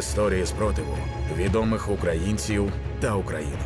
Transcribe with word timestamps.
Історії 0.00 0.46
спротиву 0.46 0.96
відомих 1.36 1.90
українців 1.90 2.72
та 3.00 3.14
українок. 3.14 3.58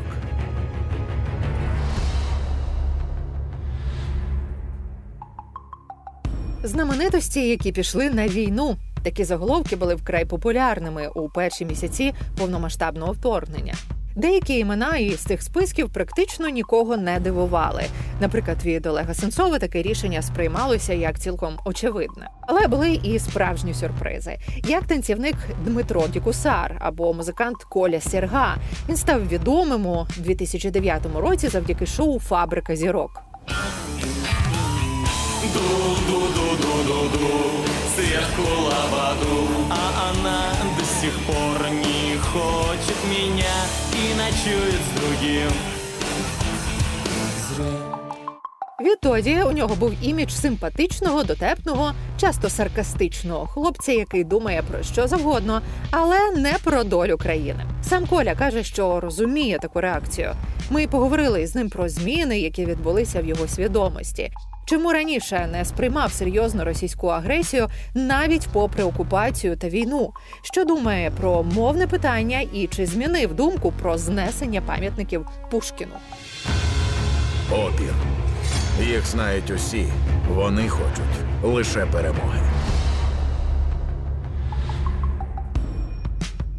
Знаменитості, 6.62 7.48
які 7.48 7.72
пішли 7.72 8.10
на 8.10 8.28
війну. 8.28 8.76
Такі 9.02 9.24
заголовки 9.24 9.76
були 9.76 9.94
вкрай 9.94 10.24
популярними 10.24 11.08
у 11.08 11.28
перші 11.28 11.64
місяці 11.64 12.14
повномасштабного 12.38 13.12
вторгнення. 13.12 13.74
Деякі 14.16 14.58
імена 14.58 14.96
із 14.96 15.18
цих 15.20 15.42
списків 15.42 15.90
практично 15.90 16.48
нікого 16.48 16.96
не 16.96 17.20
дивували. 17.20 17.82
Наприклад, 18.20 18.64
від 18.64 18.86
Олега 18.86 19.14
Сенцова 19.14 19.58
таке 19.58 19.82
рішення 19.82 20.22
сприймалося 20.22 20.92
як 20.94 21.18
цілком 21.18 21.58
очевидне. 21.64 22.28
Але 22.48 22.66
були 22.66 23.00
і 23.02 23.18
справжні 23.18 23.74
сюрпризи, 23.74 24.38
як 24.66 24.84
танцівник 24.84 25.36
Дмитро 25.64 26.08
Дікусар 26.08 26.76
або 26.80 27.14
музикант 27.14 27.56
Коля 27.64 28.00
Серга. 28.00 28.56
Він 28.88 28.96
став 28.96 29.28
відомим 29.28 29.86
у 29.86 30.06
2009 30.16 31.02
році 31.16 31.48
завдяки 31.48 31.86
шоу 31.86 32.20
Фабрика 32.20 32.76
зірок. 32.76 33.22
Сверху 37.96 38.42
лободу 38.42 39.48
А 39.70 40.10
она 40.10 40.52
до 40.78 40.84
сих 40.84 41.14
пор 41.26 41.70
не 41.70 42.18
хочет 42.18 42.93
И 44.24 44.30
ночует 44.30 44.74
с 44.74 45.00
другим 45.00 45.52
Відтоді 48.80 49.42
у 49.42 49.52
нього 49.52 49.74
був 49.74 49.92
імідж 50.02 50.30
симпатичного, 50.30 51.24
дотепного, 51.24 51.92
часто 52.20 52.50
саркастичного 52.50 53.46
хлопця, 53.46 53.92
який 53.92 54.24
думає 54.24 54.62
про 54.70 54.82
що 54.82 55.06
завгодно, 55.06 55.62
але 55.90 56.30
не 56.30 56.54
про 56.64 56.84
долю 56.84 57.16
країни. 57.18 57.64
Сам 57.82 58.06
Коля 58.06 58.34
каже, 58.34 58.64
що 58.64 59.00
розуміє 59.00 59.58
таку 59.58 59.80
реакцію. 59.80 60.32
Ми 60.70 60.86
поговорили 60.86 61.46
з 61.46 61.54
ним 61.54 61.70
про 61.70 61.88
зміни, 61.88 62.38
які 62.40 62.66
відбулися 62.66 63.20
в 63.20 63.24
його 63.24 63.48
свідомості. 63.48 64.30
Чому 64.66 64.92
раніше 64.92 65.48
не 65.52 65.64
сприймав 65.64 66.12
серйозно 66.12 66.64
російську 66.64 67.06
агресію 67.06 67.68
навіть 67.94 68.48
попри 68.52 68.84
окупацію 68.84 69.56
та 69.56 69.68
війну? 69.68 70.12
Що 70.42 70.64
думає 70.64 71.10
про 71.10 71.42
мовне 71.42 71.86
питання 71.86 72.40
і 72.52 72.66
чи 72.66 72.86
змінив 72.86 73.34
думку 73.34 73.72
про 73.82 73.98
знесення 73.98 74.60
пам'ятників 74.60 75.26
Пушкіну? 75.50 75.92
Опір. 77.52 77.94
Їх 78.80 79.06
знають 79.06 79.50
усі. 79.50 79.86
Вони 80.34 80.68
хочуть 80.68 81.14
лише 81.42 81.86
перемоги. 81.86 82.40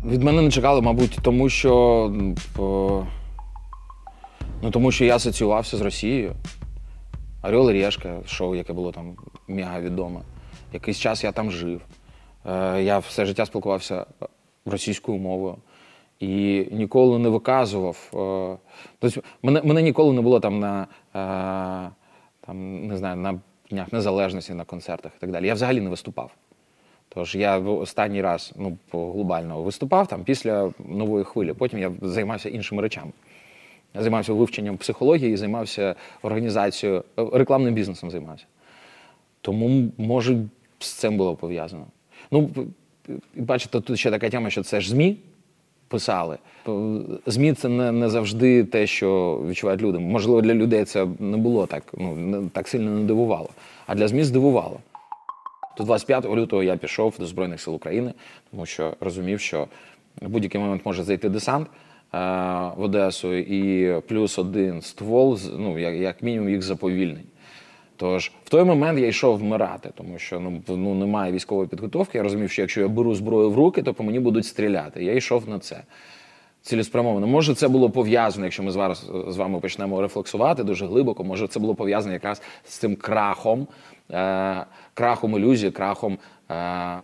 Від 0.05 0.23
мене 0.23 0.41
не 0.41 0.51
чекали, 0.51 0.81
мабуть, 0.81 1.19
тому 1.21 1.49
що. 1.49 2.11
Ну, 4.61 4.71
тому 4.71 4.91
що 4.91 5.05
я 5.05 5.15
асоціювався 5.15 5.77
з 5.77 5.81
Росією. 5.81 6.35
Орел 7.47 7.71
і 7.71 7.73
Решка, 7.73 8.19
шоу, 8.25 8.55
яке 8.55 8.73
було 8.73 8.91
там 8.91 9.15
мега 9.47 9.79
відоме. 9.79 10.21
Якийсь 10.73 10.99
час 10.99 11.23
я 11.23 11.31
там 11.31 11.51
жив. 11.51 11.81
Е, 12.45 12.81
Я 12.83 12.97
все 12.99 13.25
життя 13.25 13.45
спілкувався 13.45 14.05
російською 14.65 15.17
мовою 15.17 15.55
і 16.19 16.27
ніколи 16.71 17.19
не 17.19 17.29
виказував. 17.29 17.97
е, 18.13 18.57
Тобто 18.99 19.21
мене, 19.43 19.61
мене 19.63 19.81
ніколи 19.81 20.13
не 20.13 20.21
було 20.21 20.39
там 20.39 20.59
на, 20.59 20.81
е, 21.15 21.91
там, 22.45 22.87
не 22.87 22.97
знаю, 22.97 23.15
на 23.15 23.39
Днях 23.69 23.93
Незалежності, 23.93 24.53
на 24.53 24.63
концертах 24.63 25.11
і 25.17 25.19
так 25.19 25.31
далі. 25.31 25.47
Я 25.47 25.53
взагалі 25.53 25.81
не 25.81 25.89
виступав. 25.89 26.31
Тож 27.09 27.35
я 27.35 27.57
останній 27.59 28.21
раз 28.21 28.53
ну, 28.55 28.77
глобально 28.91 29.61
виступав 29.61 30.07
там 30.07 30.23
після 30.23 30.71
нової 30.79 31.23
хвилі. 31.23 31.53
Потім 31.53 31.79
я 31.79 31.91
займався 32.01 32.49
іншими 32.49 32.81
речами. 32.81 33.11
Я 33.95 34.01
займався 34.01 34.33
вивченням 34.33 34.77
психології, 34.77 35.37
займався 35.37 35.95
організацією, 36.21 37.03
е, 37.19 37.25
рекламним 37.33 37.73
бізнесом 37.73 38.11
займався. 38.11 38.45
Тому, 39.41 39.91
може, 39.97 40.37
з 40.79 40.89
цим 40.89 41.17
було 41.17 41.35
пов'язано. 41.35 41.85
Ну, 42.31 42.49
бачите, 43.35 43.81
тут 43.81 43.99
ще 43.99 44.11
така 44.11 44.29
тема, 44.29 44.49
що 44.49 44.63
це 44.63 44.81
ж 44.81 44.89
ЗМІ 44.89 45.17
писали. 45.87 46.37
ЗМІ 47.25 47.53
це 47.53 47.69
не, 47.69 47.91
не 47.91 48.09
завжди 48.09 48.63
те, 48.63 48.87
що 48.87 49.41
відчувають 49.47 49.81
люди. 49.81 49.99
Можливо, 49.99 50.41
для 50.41 50.53
людей 50.53 50.85
це 50.85 51.07
не 51.19 51.37
було 51.37 51.65
так, 51.65 51.83
ну, 51.97 52.49
так 52.53 52.67
сильно 52.67 52.91
не 52.91 53.05
дивувало. 53.05 53.49
А 53.87 53.95
для 53.95 54.07
ЗМІ 54.07 54.23
здивувало. 54.23 54.79
То 55.77 55.83
25 55.83 56.25
лютого 56.25 56.63
я 56.63 56.77
пішов 56.77 57.13
до 57.19 57.25
Збройних 57.25 57.61
сил 57.61 57.75
України, 57.75 58.13
тому 58.51 58.65
що 58.65 58.93
розумів, 58.99 59.39
що 59.39 59.67
в 60.21 60.29
будь-який 60.29 60.61
момент 60.61 60.81
може 60.85 61.03
зайти 61.03 61.29
десант 61.29 61.67
е, 61.67 61.71
в 62.77 62.81
Одесу, 62.81 63.33
і 63.33 63.93
плюс 64.01 64.39
один 64.39 64.81
ствол, 64.81 65.39
ну, 65.57 65.79
як, 65.79 65.95
як 65.95 66.21
мінімум, 66.21 66.49
їх 66.49 66.61
заповільнить. 66.61 67.25
Тож 67.97 68.31
в 68.43 68.49
той 68.49 68.63
момент 68.63 68.99
я 68.99 69.07
йшов 69.07 69.37
вмирати, 69.37 69.89
тому 69.95 70.19
що 70.19 70.39
ну, 70.39 70.61
ну 70.67 70.95
немає 70.95 71.31
військової 71.31 71.67
підготовки. 71.67 72.17
Я 72.17 72.23
розумів, 72.23 72.51
що 72.51 72.61
якщо 72.61 72.81
я 72.81 72.87
беру 72.87 73.15
зброю 73.15 73.49
в 73.49 73.55
руки, 73.55 73.83
то 73.83 73.93
по 73.93 74.03
мені 74.03 74.19
будуть 74.19 74.45
стріляти. 74.45 75.03
Я 75.03 75.13
йшов 75.13 75.49
на 75.49 75.59
це 75.59 75.83
цілеспрямовано. 76.61 77.27
Може, 77.27 77.55
це 77.55 77.67
було 77.67 77.89
пов'язано, 77.89 78.45
якщо 78.45 78.63
ми 78.63 78.71
зараз 78.71 79.11
з 79.27 79.37
вами 79.37 79.59
почнемо 79.59 80.01
рефлексувати 80.01 80.63
дуже 80.63 80.85
глибоко. 80.85 81.23
Може, 81.23 81.47
це 81.47 81.59
було 81.59 81.75
пов'язано 81.75 82.13
якраз 82.13 82.41
з 82.63 82.77
цим 82.77 82.95
крахом, 82.95 83.67
е, 84.11 84.65
крахом 84.93 85.37
ілюзії, 85.37 85.71
крахом 85.71 86.17
е, 86.49 86.55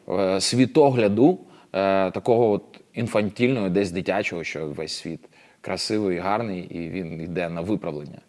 е, 0.10 0.42
світогляду, 0.42 1.40
е, 1.74 2.12
такого 2.12 2.52
от 2.52 2.81
інфантільного, 2.94 3.70
десь 3.70 3.92
дитячого, 3.92 4.44
що 4.44 4.68
весь 4.68 4.94
світ 4.94 5.20
красивий, 5.62 6.18
гарний, 6.18 6.60
і 6.64 6.90
він 6.90 7.22
йде 7.22 7.50
на 7.50 7.62
виправлення. 7.62 8.20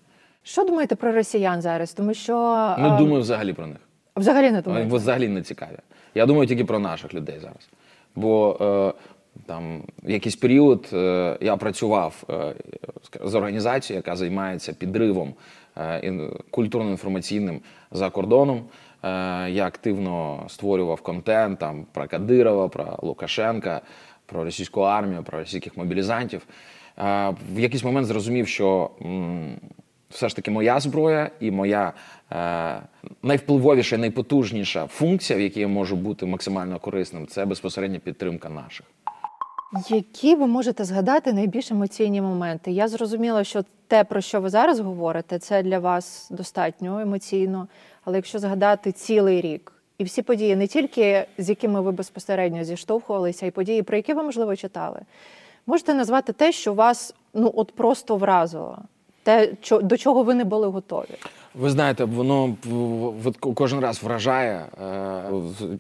Що 0.42 0.64
думаєте 0.64 0.94
про 0.94 1.12
росіян 1.12 1.62
зараз? 1.62 1.92
Тому 1.92 2.14
що 2.14 2.32
Не 2.78 2.88
а, 2.88 2.96
думаю 2.98 3.20
взагалі 3.20 3.52
про 3.52 3.66
них. 3.66 3.78
взагалі 4.16 4.50
не 4.50 4.60
Вони 4.60 4.84
взагалі 4.84 5.28
не 5.28 5.42
цікаві. 5.42 5.76
Я 6.14 6.26
думаю 6.26 6.46
тільки 6.46 6.64
про 6.64 6.78
наших 6.78 7.14
людей 7.14 7.38
зараз. 7.40 7.68
Бо 8.16 8.56
е, 8.60 8.92
там 9.46 9.82
якийсь 10.02 10.36
період 10.36 10.88
е, 10.92 11.36
я 11.40 11.56
працював 11.56 12.24
е, 12.30 12.54
з 13.24 13.34
організацією, 13.34 13.98
яка 13.98 14.16
займається 14.16 14.72
підривом 14.72 15.34
е, 15.76 16.30
культурно-інформаційним 16.50 17.60
за 17.90 18.10
кордоном. 18.10 18.58
Е, 19.02 19.08
я 19.50 19.66
активно 19.66 20.44
створював 20.48 21.00
контент 21.00 21.58
там 21.58 21.86
про 21.92 22.08
Кадирова, 22.08 22.68
про 22.68 22.98
Лукашенка, 23.02 23.80
про 24.32 24.44
російську 24.44 24.80
армію, 24.80 25.22
про 25.22 25.38
російських 25.38 25.76
мобілізантів. 25.76 26.46
Е, 26.98 27.34
в 27.54 27.58
якийсь 27.58 27.84
момент 27.84 28.06
зрозумів, 28.06 28.48
що 28.48 28.90
все 30.10 30.28
ж 30.28 30.36
таки 30.36 30.50
моя 30.50 30.80
зброя 30.80 31.30
і 31.40 31.50
моя 31.50 31.92
е, 32.32 32.82
найвпливовіша, 33.22 33.98
найпотужніша 33.98 34.86
функція, 34.86 35.38
в 35.38 35.42
якій 35.42 35.60
я 35.60 35.68
можу 35.68 35.96
бути 35.96 36.26
максимально 36.26 36.78
корисним, 36.78 37.26
це 37.26 37.44
безпосередня 37.44 37.98
підтримка 37.98 38.48
наших. 38.48 38.86
Які 39.88 40.34
ви 40.34 40.46
можете 40.46 40.84
згадати 40.84 41.32
найбільш 41.32 41.70
емоційні 41.70 42.20
моменти? 42.20 42.72
Я 42.72 42.88
зрозуміла, 42.88 43.44
що 43.44 43.64
те, 43.86 44.04
про 44.04 44.20
що 44.20 44.40
ви 44.40 44.50
зараз 44.50 44.80
говорите, 44.80 45.38
це 45.38 45.62
для 45.62 45.78
вас 45.78 46.28
достатньо 46.30 47.00
емоційно. 47.00 47.68
Але 48.04 48.16
якщо 48.16 48.38
згадати 48.38 48.92
цілий 48.92 49.40
рік 49.40 49.72
і 50.02 50.04
всі 50.04 50.22
події, 50.22 50.56
не 50.56 50.66
тільки 50.66 51.24
з 51.38 51.48
якими 51.48 51.80
ви 51.80 51.92
безпосередньо 51.92 52.64
зіштовхувалися, 52.64 53.46
й 53.46 53.50
події, 53.50 53.82
про 53.82 53.96
які 53.96 54.14
ви 54.14 54.22
можливо 54.22 54.56
читали, 54.56 55.00
можете 55.66 55.94
назвати 55.94 56.32
те, 56.32 56.52
що 56.52 56.74
вас 56.74 57.14
ну 57.34 57.52
от 57.54 57.72
просто 57.72 58.16
вразило, 58.16 58.78
те, 59.22 59.52
до 59.82 59.96
чого 59.96 60.22
ви 60.22 60.34
не 60.34 60.44
були 60.44 60.66
готові. 60.68 61.14
Ви 61.54 61.70
знаєте, 61.70 62.04
воно 62.04 62.56
кожен 63.54 63.80
раз 63.80 64.02
вражає 64.02 64.66
е, 64.82 65.22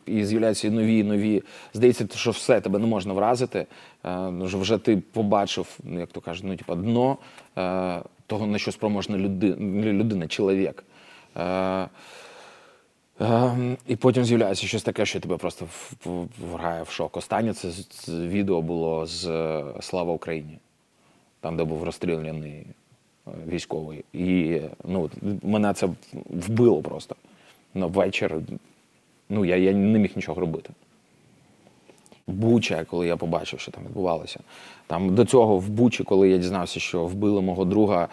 і 0.06 0.24
з'являються 0.24 0.70
нові, 0.70 0.98
і 0.98 1.04
нові. 1.04 1.42
Здається, 1.74 2.06
що 2.14 2.30
все 2.30 2.60
тебе 2.60 2.78
не 2.78 2.86
можна 2.86 3.12
вразити. 3.12 3.66
Е, 4.04 4.16
ну, 4.16 4.44
вже- 4.44 4.58
вже 4.58 4.78
ти 4.78 4.96
побачив, 4.96 5.78
ну, 5.84 6.00
як 6.00 6.08
то 6.08 6.20
кажуть, 6.20 6.44
ну 6.46 6.56
типа 6.56 6.74
дно 6.74 7.16
е, 7.58 8.02
того, 8.26 8.46
на 8.46 8.58
що 8.58 8.72
спроможна 8.72 9.18
людина, 9.18 9.92
людина 9.92 10.28
чоловік. 10.28 10.84
Ем, 13.22 13.76
І 13.86 13.96
потім 13.96 14.24
з'являється 14.24 14.66
щось 14.66 14.82
таке, 14.82 15.06
що 15.06 15.20
тебе 15.20 15.36
просто 15.36 15.66
вграє 16.50 16.82
в 16.82 16.90
шок. 16.90 17.16
Останнє 17.16 17.54
це 17.54 17.68
відео 18.08 18.62
було 18.62 19.06
з 19.06 19.26
е, 19.26 19.64
Слава 19.80 20.12
Україні, 20.12 20.58
там, 21.40 21.56
де 21.56 21.64
був 21.64 21.84
розстріляний 21.84 22.52
е, 22.52 22.66
військовий. 23.48 24.04
І 24.12 24.60
ну, 24.84 25.10
мене 25.42 25.74
це 25.74 25.88
вбило 26.30 26.82
просто. 26.82 27.16
На 27.74 27.86
вечір. 27.86 28.40
Ну, 29.28 29.44
я, 29.44 29.56
я 29.56 29.72
не 29.72 29.98
міг 29.98 30.12
нічого 30.16 30.40
робити. 30.40 30.70
Буча, 32.26 32.84
коли 32.84 33.06
я 33.06 33.16
побачив, 33.16 33.60
що 33.60 33.72
там 33.72 33.84
відбувалося. 33.84 34.40
Там 34.86 35.14
до 35.14 35.24
цього 35.24 35.58
в 35.58 35.68
Бучі, 35.68 36.04
коли 36.04 36.28
я 36.28 36.38
дізнався, 36.38 36.80
що 36.80 37.06
вбили 37.06 37.40
мого 37.40 37.64
друга, 37.64 38.02
е, 38.02 38.08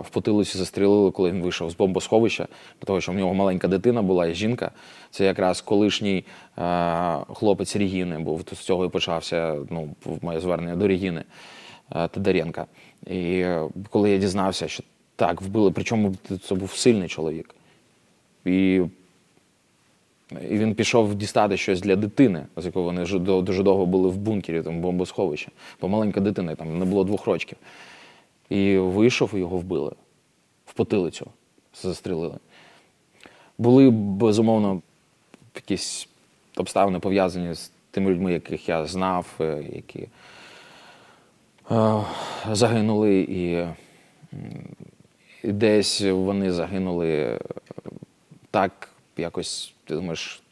в 0.00 0.08
потилиці 0.10 0.58
застрілили, 0.58 1.10
коли 1.10 1.30
він 1.30 1.42
вийшов 1.42 1.70
з 1.70 1.76
бомбосховища, 1.76 2.48
тому 2.84 3.00
що 3.00 3.12
в 3.12 3.14
нього 3.14 3.34
маленька 3.34 3.68
дитина 3.68 4.02
була 4.02 4.26
і 4.26 4.34
жінка. 4.34 4.70
Це 5.10 5.24
якраз 5.24 5.60
колишній 5.60 6.24
е, 6.58 7.18
хлопець 7.34 7.76
Регіни 7.76 8.18
був. 8.18 8.42
З 8.52 8.58
цього 8.58 8.84
і 8.84 8.88
почався 8.88 9.56
ну, 9.70 9.88
моє 10.22 10.40
звернення 10.40 10.76
до 10.76 10.88
Регіни 10.88 11.24
е, 11.96 12.08
Тодоренка. 12.08 12.66
І 13.06 13.38
е, 13.38 13.68
коли 13.90 14.10
я 14.10 14.18
дізнався, 14.18 14.68
що 14.68 14.82
так, 15.16 15.42
вбили, 15.42 15.70
причому 15.70 16.14
це 16.48 16.54
був 16.54 16.72
сильний 16.72 17.08
чоловік. 17.08 17.54
І 18.44 18.82
і 20.50 20.58
він 20.58 20.74
пішов 20.74 21.14
дістати 21.14 21.56
щось 21.56 21.80
для 21.80 21.96
дитини, 21.96 22.46
з 22.56 22.66
якого 22.66 22.84
вони 22.84 23.04
дуже 23.42 23.62
довго 23.62 23.86
були 23.86 24.08
в 24.08 24.16
бункері, 24.16 24.62
там 24.62 24.80
бомбосховищі. 24.80 25.48
Бо 25.80 25.88
маленька 25.88 26.20
дитина, 26.20 26.54
там 26.54 26.78
не 26.78 26.84
було 26.84 27.04
двох 27.04 27.26
рочків. 27.26 27.58
І 28.48 28.78
вийшов, 28.78 29.30
і 29.34 29.38
його 29.38 29.56
вбили. 29.56 29.92
В 30.66 30.72
потилицю 30.72 31.26
застрілили. 31.74 32.34
Були, 33.58 33.90
безумовно, 33.90 34.82
якісь 35.54 36.08
обставини 36.56 36.98
пов'язані 36.98 37.54
з 37.54 37.72
тими 37.90 38.10
людьми, 38.10 38.32
яких 38.32 38.68
я 38.68 38.86
знав, 38.86 39.26
е, 39.40 39.64
які 39.72 40.08
е, 41.70 42.02
загинули, 42.52 43.20
і, 43.20 43.66
і 45.42 45.52
десь 45.52 46.00
вони 46.00 46.52
загинули 46.52 47.08
е, 47.08 47.38
так 48.50 48.88
якось, 49.16 49.74
ти 49.92 49.96
думаєш, 49.96 50.42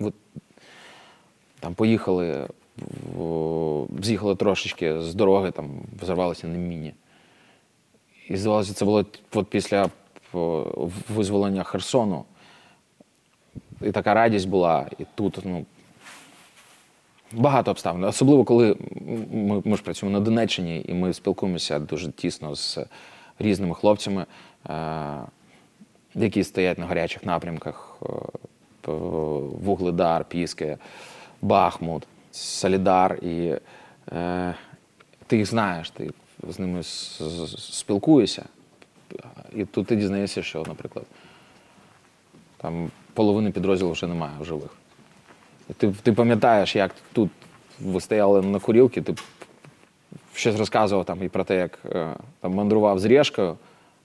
от, 0.00 0.14
там 1.60 1.74
поїхали, 1.74 2.48
з'їхали 4.02 4.36
трошечки 4.36 5.00
з 5.00 5.14
дороги, 5.14 5.50
там 5.50 5.70
взорвалися 6.02 6.46
на 6.46 6.58
міні. 6.58 6.94
І 8.28 8.36
здавалося, 8.36 8.74
це 8.74 8.84
було 8.84 9.04
от 9.34 9.46
після 9.46 9.90
визволення 11.08 11.62
Херсону. 11.62 12.24
І 13.82 13.90
така 13.90 14.14
радість 14.14 14.48
була, 14.48 14.86
і 14.98 15.04
тут, 15.14 15.38
ну. 15.44 15.64
Багато 17.32 17.70
обставин. 17.70 18.04
Особливо, 18.04 18.44
коли 18.44 18.76
ми, 19.32 19.62
ми 19.64 19.76
ж 19.76 19.82
працюємо 19.82 20.18
на 20.18 20.24
Донеччині, 20.24 20.84
і 20.88 20.94
ми 20.94 21.12
спілкуємося 21.12 21.78
дуже 21.78 22.12
тісно 22.12 22.54
з 22.54 22.78
різними 23.38 23.74
хлопцями, 23.74 24.26
е, 24.68 25.18
які 26.14 26.44
стоять 26.44 26.78
на 26.78 26.86
гарячих 26.86 27.24
напрямках: 27.24 27.98
е, 28.02 28.06
Вугледар, 28.86 30.24
Піски, 30.24 30.76
Бахмут, 31.42 32.06
Солідар. 32.32 33.14
І 33.14 33.54
е, 34.12 34.54
ти 35.26 35.36
їх 35.36 35.46
знаєш, 35.46 35.90
ти 35.90 36.10
з 36.48 36.58
ними 36.58 36.82
спілкуєшся. 37.58 38.44
І 39.54 39.64
тут 39.64 39.86
ти 39.86 39.96
дізнаєшся, 39.96 40.42
що, 40.42 40.64
наприклад, 40.68 41.04
там 42.56 42.90
половини 43.14 43.50
підрозділу 43.50 43.90
вже 43.90 44.06
немає 44.06 44.32
в 44.40 44.44
живих. 44.44 44.70
І 45.70 45.72
Ти, 45.72 45.94
ти 46.02 46.12
пам'ятаєш, 46.12 46.76
як 46.76 46.94
тут 47.12 47.30
ви 47.80 48.00
стояли 48.00 48.42
на 48.42 48.58
курілці, 48.58 49.02
ти 49.02 49.14
щось 50.34 50.58
розказував 50.58 51.04
там 51.04 51.22
і 51.22 51.28
про 51.28 51.44
те, 51.44 51.56
як 51.56 51.78
е, 51.84 52.14
там 52.40 52.54
мандрував 52.54 52.98
з 52.98 53.04
Решкою, 53.04 53.56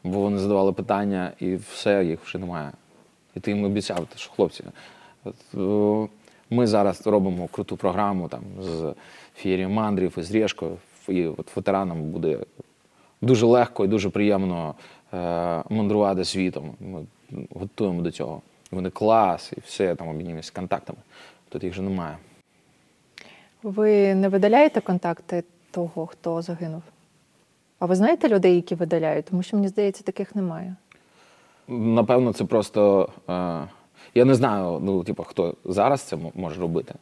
бо 0.03 0.19
вони 0.19 0.37
задавали 0.37 0.73
питання, 0.73 1.31
і 1.39 1.55
все, 1.55 2.05
їх 2.05 2.19
вже 2.23 2.37
немає. 2.37 2.71
І 3.35 3.39
ти 3.39 3.51
їм 3.51 3.63
обіцяв, 3.63 4.07
що 4.15 4.31
хлопці, 4.31 4.63
е, 5.25 5.31
ми 6.49 6.67
зараз 6.67 7.07
робимо 7.07 7.47
круту 7.47 7.77
програму 7.77 8.27
там, 8.27 8.41
з 8.61 8.93
фієрією 9.35 9.69
мандрів 9.69 10.13
і 10.17 10.21
з 10.21 10.31
Решкою, 10.31 10.77
і 11.07 11.25
от 11.25 11.55
ветеранам 11.55 12.01
буде 12.03 12.39
дуже 13.21 13.45
легко 13.45 13.85
і 13.85 13.87
дуже 13.87 14.09
приємно 14.09 14.75
е, 15.13 15.17
мандрувати 15.69 16.25
світом. 16.25 16.75
Ми 16.79 17.05
готуємо 17.55 18.01
до 18.01 18.11
цього. 18.11 18.41
Вони 18.71 18.89
клас, 18.89 19.53
і 19.57 19.59
все 19.59 19.95
там 19.95 20.07
обмінюємося 20.07 20.51
контактами. 20.55 20.99
Тут 21.49 21.63
їх 21.63 21.73
вже 21.73 21.81
немає. 21.81 22.17
Ви 23.63 24.15
не 24.15 24.29
видаляєте 24.29 24.81
контакти 24.81 25.43
того, 25.71 26.05
хто 26.05 26.41
загинув? 26.41 26.81
А 27.79 27.85
ви 27.85 27.95
знаєте 27.95 28.29
людей, 28.29 28.55
які 28.55 28.75
видаляють? 28.75 29.25
Тому 29.25 29.43
що 29.43 29.57
мені 29.57 29.67
здається, 29.67 30.03
таких 30.03 30.35
немає. 30.35 30.75
Напевно, 31.71 32.33
це 32.33 32.45
просто. 32.45 33.09
Е, 33.29 33.67
я 34.15 34.25
не 34.25 34.35
знаю, 34.35 34.79
ну, 34.83 35.03
типу, 35.03 35.23
хто 35.23 35.55
зараз 35.65 36.01
це 36.01 36.17
може 36.35 36.61
робити. 36.61 36.93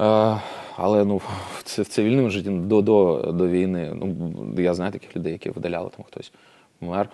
Е, 0.00 0.40
але 0.76 1.04
ну, 1.04 1.16
в 1.64 1.84
цивільному 1.84 2.30
житті 2.30 2.50
до, 2.50 2.82
до, 2.82 3.22
до 3.32 3.48
війни, 3.48 3.92
ну, 3.94 4.34
я 4.62 4.74
знаю 4.74 4.92
таких 4.92 5.16
людей, 5.16 5.32
які 5.32 5.50
видаляли 5.50 5.90
там 5.96 6.04
хтось 6.08 6.32
помер. 6.78 7.08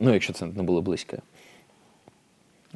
Ну, 0.00 0.12
якщо 0.12 0.32
це 0.32 0.46
не 0.46 0.62
було 0.62 0.82
близьке. 0.82 1.18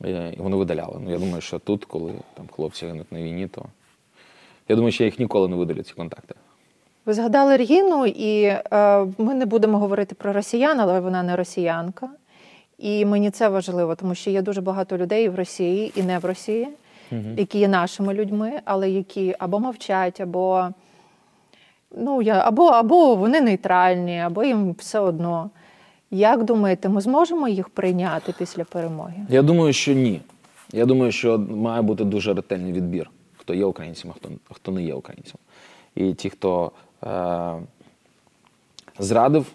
Е, 0.04 0.34
І 0.36 0.40
вони 0.40 0.56
видаляли. 0.56 1.00
Ну, 1.04 1.10
я 1.10 1.18
думаю, 1.18 1.40
що 1.40 1.58
тут, 1.58 1.84
коли 1.84 2.12
там 2.34 2.46
хлопці 2.52 2.86
гинуть 2.86 3.12
на 3.12 3.22
війні, 3.22 3.48
то 3.48 3.64
я 4.68 4.76
думаю, 4.76 4.92
що 4.92 5.04
я 5.04 5.06
їх 5.06 5.18
ніколи 5.18 5.48
не 5.48 5.56
видалю, 5.56 5.82
ці 5.82 5.94
контакти. 5.94 6.34
Ви 7.06 7.14
згадали 7.14 7.56
Регіну, 7.56 8.06
і 8.06 8.42
е, 8.42 9.06
ми 9.18 9.34
не 9.34 9.46
будемо 9.46 9.78
говорити 9.78 10.14
про 10.14 10.32
росіян, 10.32 10.80
але 10.80 11.00
вона 11.00 11.22
не 11.22 11.36
росіянка. 11.36 12.08
І 12.78 13.04
мені 13.04 13.30
це 13.30 13.48
важливо, 13.48 13.94
тому 13.94 14.14
що 14.14 14.30
є 14.30 14.42
дуже 14.42 14.60
багато 14.60 14.98
людей 14.98 15.28
в 15.28 15.34
Росії 15.34 15.92
і 15.96 16.02
не 16.02 16.18
в 16.18 16.24
Росії, 16.24 16.68
які 17.36 17.58
є 17.58 17.68
нашими 17.68 18.14
людьми, 18.14 18.60
але 18.64 18.90
які 18.90 19.34
або 19.38 19.60
мовчать, 19.60 20.20
або, 20.20 20.68
ну, 21.96 22.22
я, 22.22 22.34
або, 22.34 22.66
або 22.66 23.14
вони 23.14 23.40
нейтральні, 23.40 24.20
або 24.20 24.44
їм 24.44 24.72
все 24.78 24.98
одно. 24.98 25.50
Як 26.10 26.44
думаєте, 26.44 26.88
ми 26.88 27.00
зможемо 27.00 27.48
їх 27.48 27.68
прийняти 27.68 28.34
після 28.38 28.64
перемоги? 28.64 29.26
Я 29.28 29.42
думаю, 29.42 29.72
що 29.72 29.92
ні. 29.92 30.20
Я 30.72 30.86
думаю, 30.86 31.12
що 31.12 31.38
має 31.38 31.82
бути 31.82 32.04
дуже 32.04 32.34
ретельний 32.34 32.72
відбір, 32.72 33.10
хто 33.36 33.54
є 33.54 33.64
українцем, 33.64 34.10
а 34.10 34.14
хто, 34.14 34.28
хто 34.50 34.72
не 34.72 34.82
є 34.82 34.94
українцем. 34.94 35.36
І 35.94 36.14
ті, 36.14 36.30
хто 36.30 36.72
е, 37.04 37.54
зрадив 38.98 39.46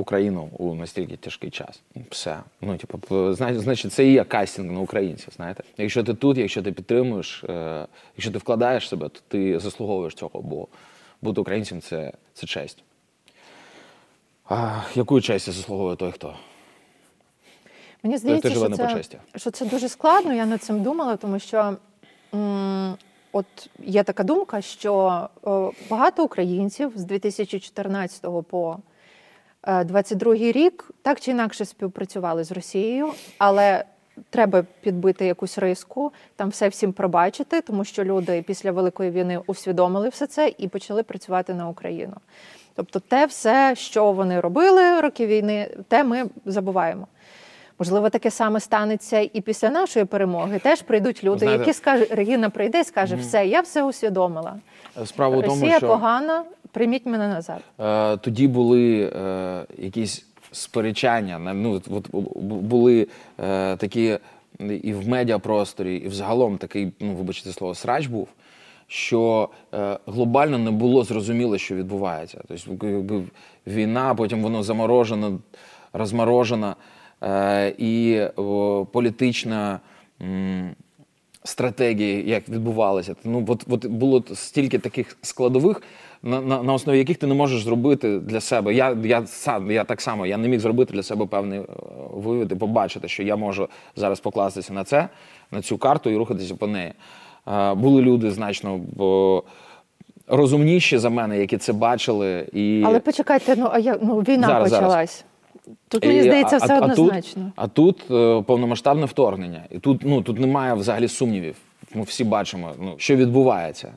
Україну 0.00 0.48
у 0.58 0.74
настільки 0.74 1.16
тяжкий 1.16 1.50
час, 1.50 1.80
все. 2.10 2.40
Ну, 2.60 2.76
типу, 2.76 3.32
значить, 3.34 3.92
це 3.92 4.06
і 4.06 4.12
є 4.12 4.24
кастинг 4.24 4.72
на 4.72 4.80
українців. 4.80 5.32
Знаєте, 5.36 5.62
якщо 5.76 6.04
ти 6.04 6.14
тут, 6.14 6.38
якщо 6.38 6.62
ти 6.62 6.72
підтримуєш, 6.72 7.44
е, 7.44 7.86
якщо 8.16 8.32
ти 8.32 8.38
вкладаєш 8.38 8.88
себе, 8.88 9.08
то 9.08 9.20
ти 9.28 9.58
заслуговуєш 9.58 10.14
цього, 10.14 10.42
бо 10.42 10.68
бути 11.22 11.40
українцем 11.40 11.80
це, 11.80 12.12
це 12.34 12.46
честь. 12.46 12.82
А 14.48 14.80
яку 14.94 15.20
честь 15.20 15.46
заслуговує 15.46 15.96
той, 15.96 16.12
хто? 16.12 16.36
Мені 18.02 18.16
здається, 18.18 18.50
що 18.50 18.68
це, 18.68 19.02
що 19.36 19.50
це 19.50 19.66
дуже 19.66 19.88
складно. 19.88 20.34
Я 20.34 20.46
над 20.46 20.62
цим 20.62 20.82
думала, 20.82 21.16
тому 21.16 21.38
що 21.38 21.76
м, 22.34 22.96
от 23.32 23.46
є 23.84 24.02
така 24.02 24.24
думка, 24.24 24.60
що 24.62 25.22
о, 25.42 25.72
багато 25.90 26.24
українців 26.24 26.92
з 26.94 27.04
2014 27.04 28.42
по 28.50 28.76
е, 29.68 29.84
22 29.84 30.34
рік 30.34 30.90
так 31.02 31.20
чи 31.20 31.30
інакше 31.30 31.64
співпрацювали 31.64 32.44
з 32.44 32.52
Росією, 32.52 33.08
але 33.38 33.84
треба 34.30 34.64
підбити 34.80 35.26
якусь 35.26 35.58
риску, 35.58 36.12
там 36.36 36.48
все 36.48 36.68
всім 36.68 36.92
пробачити, 36.92 37.60
тому 37.60 37.84
що 37.84 38.04
люди 38.04 38.42
після 38.42 38.72
Великої 38.72 39.10
війни 39.10 39.40
усвідомили 39.46 40.08
все 40.08 40.26
це 40.26 40.52
і 40.58 40.68
почали 40.68 41.02
працювати 41.02 41.54
на 41.54 41.68
Україну. 41.68 42.14
Тобто, 42.74 43.00
те 43.00 43.26
все, 43.26 43.74
що 43.76 44.12
вони 44.12 44.40
робили 44.40 45.00
роки 45.00 45.26
війни, 45.26 45.70
те 45.88 46.04
ми 46.04 46.24
забуваємо. 46.46 47.06
Можливо, 47.78 48.10
таке 48.10 48.30
саме 48.30 48.60
станеться 48.60 49.28
і 49.32 49.40
після 49.40 49.70
нашої 49.70 50.04
перемоги. 50.04 50.58
Теж 50.58 50.82
прийдуть 50.82 51.24
люди, 51.24 51.38
Знаєте- 51.38 51.60
які 51.60 51.72
скажуть, 51.72 52.10
Регіна 52.10 52.50
прийде 52.50 52.80
і 52.80 52.84
скаже, 52.84 53.16
все, 53.16 53.46
я 53.46 53.60
все 53.60 53.82
усвідомила. 53.82 54.56
Справа 55.04 55.36
в 55.38 55.42
тому, 55.42 55.70
що 55.70 55.86
погана, 55.86 56.44
прийміть 56.72 57.06
мене 57.06 57.28
назад. 57.28 57.60
Е, 57.80 58.16
тоді 58.16 58.48
були 58.48 59.12
е, 59.16 59.66
якісь 59.78 60.26
сперечання, 60.52 61.38
ну, 61.54 61.82
от, 61.90 62.08
були 62.42 63.06
е, 63.40 63.76
такі 63.76 64.18
і 64.82 64.92
в 64.92 65.08
медіапросторі, 65.08 65.96
і 65.96 66.08
взагалом 66.08 66.58
такий, 66.58 66.92
ну, 67.00 67.14
вибачте 67.14 67.52
слово, 67.52 67.74
срач 67.74 68.06
був, 68.06 68.28
що 68.86 69.48
е, 69.74 69.98
глобально 70.06 70.58
не 70.58 70.70
було 70.70 71.04
зрозуміло, 71.04 71.58
що 71.58 71.74
відбувається. 71.74 72.40
Тобто, 72.48 72.86
якби 72.86 73.22
війна, 73.66 74.14
потім 74.14 74.42
воно 74.42 74.62
заморожено, 74.62 75.38
розморожено, 75.92 76.76
е, 77.22 77.74
і 77.78 78.20
о, 78.36 78.86
політична. 78.92 79.80
м, 80.22 80.70
стратегії, 81.44 82.30
як 82.30 82.48
відбувалися. 82.48 83.14
Ну, 83.24 83.44
от, 83.48 83.64
от 83.68 83.86
було 83.86 84.24
стільки 84.34 84.78
таких 84.78 85.16
складових, 85.22 85.82
на, 86.22 86.40
на, 86.40 86.62
на 86.62 86.72
основі 86.72 86.98
яких 86.98 87.16
ти 87.16 87.26
не 87.26 87.34
можеш 87.34 87.62
зробити 87.62 88.18
для 88.18 88.40
себе. 88.40 88.74
Я, 88.74 88.96
я, 89.04 89.26
сам, 89.26 89.70
я 89.70 89.84
так 89.84 90.00
само 90.00 90.26
я 90.26 90.36
не 90.36 90.48
міг 90.48 90.60
зробити 90.60 90.94
для 90.94 91.02
себе 91.02 91.26
певний 91.26 91.58
е, 91.58 91.64
вивід 92.12 92.52
і 92.52 92.54
побачити, 92.54 93.08
що 93.08 93.22
я 93.22 93.36
можу 93.36 93.68
зараз 93.96 94.20
покластися 94.20 94.72
на 94.72 94.84
це, 94.84 95.08
на 95.50 95.62
цю 95.62 95.78
карту 95.78 96.10
і 96.10 96.16
рухатися 96.16 96.54
по 96.54 96.66
неї. 96.66 96.92
Е, 97.48 97.74
Були 97.74 98.02
люди 98.02 98.30
значно 98.30 98.80
бо, 98.96 99.42
розумніші 100.26 100.98
за 100.98 101.10
мене, 101.10 101.38
які 101.38 101.56
це 101.56 101.72
бачили. 101.72 102.48
І... 102.52 102.82
Але 102.86 103.00
почекайте, 103.00 103.56
ну 103.56 103.68
а 103.72 103.78
як 103.78 103.98
ну 104.02 104.18
війна 104.18 104.46
Зараз, 104.46 104.70
зараз. 104.70 104.84
почалась. 104.84 105.24
Тут 105.88 106.06
мені 106.06 106.22
здається, 106.22 106.56
все 106.56 106.74
а, 106.74 106.80
однозначно. 106.80 107.52
А 107.56 107.68
тут, 107.68 108.00
а 108.06 108.08
тут 108.08 108.40
е, 108.40 108.42
повномасштабне 108.42 109.06
вторгнення. 109.06 109.62
І 109.70 109.78
тут, 109.78 110.00
ну, 110.04 110.22
тут 110.22 110.38
немає 110.38 110.74
взагалі 110.74 111.08
сумнівів. 111.08 111.56
Ми 111.94 112.02
всі 112.02 112.24
бачимо, 112.24 112.72
ну, 112.80 112.94
що 112.98 113.16
відбувається. 113.16 113.92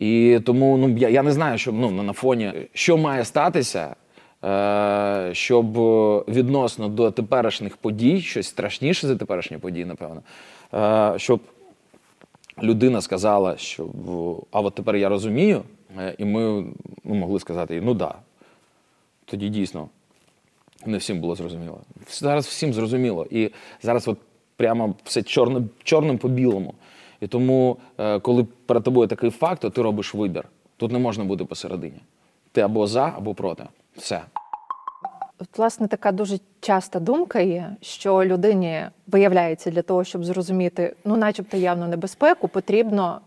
І 0.00 0.40
тому 0.46 0.76
ну, 0.76 0.88
я, 0.98 1.08
я 1.08 1.22
не 1.22 1.32
знаю, 1.32 1.58
що 1.58 1.72
ну, 1.72 1.90
на 1.90 2.12
фоні, 2.12 2.52
що 2.72 2.96
має 2.96 3.24
статися, 3.24 3.94
е, 4.44 5.30
щоб 5.32 5.72
відносно 6.28 6.88
до 6.88 7.10
теперішніх 7.10 7.76
подій, 7.76 8.20
щось 8.20 8.48
страшніше 8.48 9.06
за 9.06 9.16
теперішні 9.16 9.58
події, 9.58 9.84
напевно, 9.84 10.22
е, 10.74 11.18
щоб 11.18 11.40
людина 12.62 13.00
сказала, 13.00 13.56
що 13.56 13.86
а 14.50 14.60
от 14.60 14.74
тепер 14.74 14.96
я 14.96 15.08
розумію, 15.08 15.62
е, 15.98 16.14
і 16.18 16.24
ми 16.24 16.64
ну, 17.04 17.14
могли 17.14 17.40
сказати, 17.40 17.80
ну 17.84 17.94
да, 17.94 18.14
тоді 19.24 19.48
дійсно 19.48 19.88
не 20.86 20.98
всім 20.98 21.20
було 21.20 21.34
зрозуміло. 21.34 21.80
Зараз 22.08 22.46
всім 22.46 22.72
зрозуміло. 22.72 23.26
І 23.30 23.50
зараз 23.82 24.08
от 24.08 24.18
прямо 24.56 24.94
все 25.04 25.22
чорним, 25.22 25.70
чорним 25.82 26.18
по 26.18 26.28
білому. 26.28 26.74
І 27.20 27.26
тому, 27.26 27.76
е, 27.98 28.18
коли 28.20 28.46
перед 28.66 28.84
тобою 28.84 29.08
такий 29.08 29.30
факт, 29.30 29.62
то 29.62 29.70
ти 29.70 29.82
робиш 29.82 30.14
вибір. 30.14 30.44
Тут 30.76 30.92
не 30.92 30.98
можна 30.98 31.24
бути 31.24 31.44
посередині. 31.44 32.00
Ти 32.52 32.60
або 32.60 32.86
за, 32.86 33.12
або 33.16 33.34
проти. 33.34 33.64
Все. 33.96 34.22
От, 35.38 35.58
власне, 35.58 35.88
така 35.88 36.12
дуже 36.12 36.38
часта 36.60 37.00
думка 37.00 37.40
є, 37.40 37.76
що 37.80 38.24
людині 38.24 38.82
виявляється 39.06 39.70
для 39.70 39.82
того, 39.82 40.04
щоб 40.04 40.24
зрозуміти, 40.24 40.96
ну, 41.04 41.16
начебто, 41.16 41.56
явну 41.56 41.88
небезпеку, 41.88 42.48
потрібно 42.48 43.20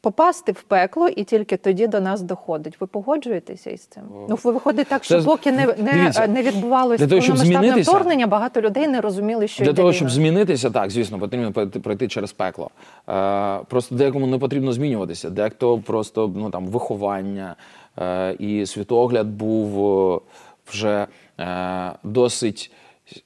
попасти 0.00 0.52
в 0.52 0.62
пекло, 0.62 1.08
і 1.08 1.24
тільки 1.24 1.56
тоді 1.56 1.86
до 1.86 2.00
нас 2.00 2.20
доходить. 2.20 2.80
Ви 2.80 2.86
погоджуєтеся 2.86 3.70
із 3.70 3.80
цим? 3.80 4.02
Ну, 4.28 4.38
ви 4.44 4.52
виходить 4.52 4.88
так, 4.88 5.04
що 5.04 5.20
Це- 5.20 5.26
поки 5.26 5.52
не, 5.52 5.66
не, 5.66 5.92
Дивіться, 5.92 6.26
не 6.26 6.42
відбувалося 6.42 7.08
повномасштабне 7.08 7.82
вторгнення, 7.82 8.26
багато 8.26 8.60
людей 8.60 8.88
не 8.88 9.00
розуміли, 9.00 9.48
що 9.48 9.64
Для 9.64 9.70
йде 9.70 9.76
того, 9.76 9.88
війна. 9.88 9.96
щоб 9.96 10.10
змінитися, 10.10 10.70
так, 10.70 10.90
звісно, 10.90 11.18
потрібно 11.18 11.52
пройти, 11.52 12.08
через 12.08 12.32
пекло. 12.32 12.70
Е, 13.08 13.58
просто 13.68 13.94
декому 13.94 14.26
не 14.26 14.38
потрібно 14.38 14.72
змінюватися. 14.72 15.30
Дехто 15.30 15.78
просто 15.78 16.32
ну, 16.36 16.50
там, 16.50 16.66
виховання 16.66 17.56
е, 17.98 18.36
і 18.38 18.66
світогляд 18.66 19.26
був 19.26 20.22
вже 20.66 21.06
е, 21.40 21.92
досить 22.02 22.70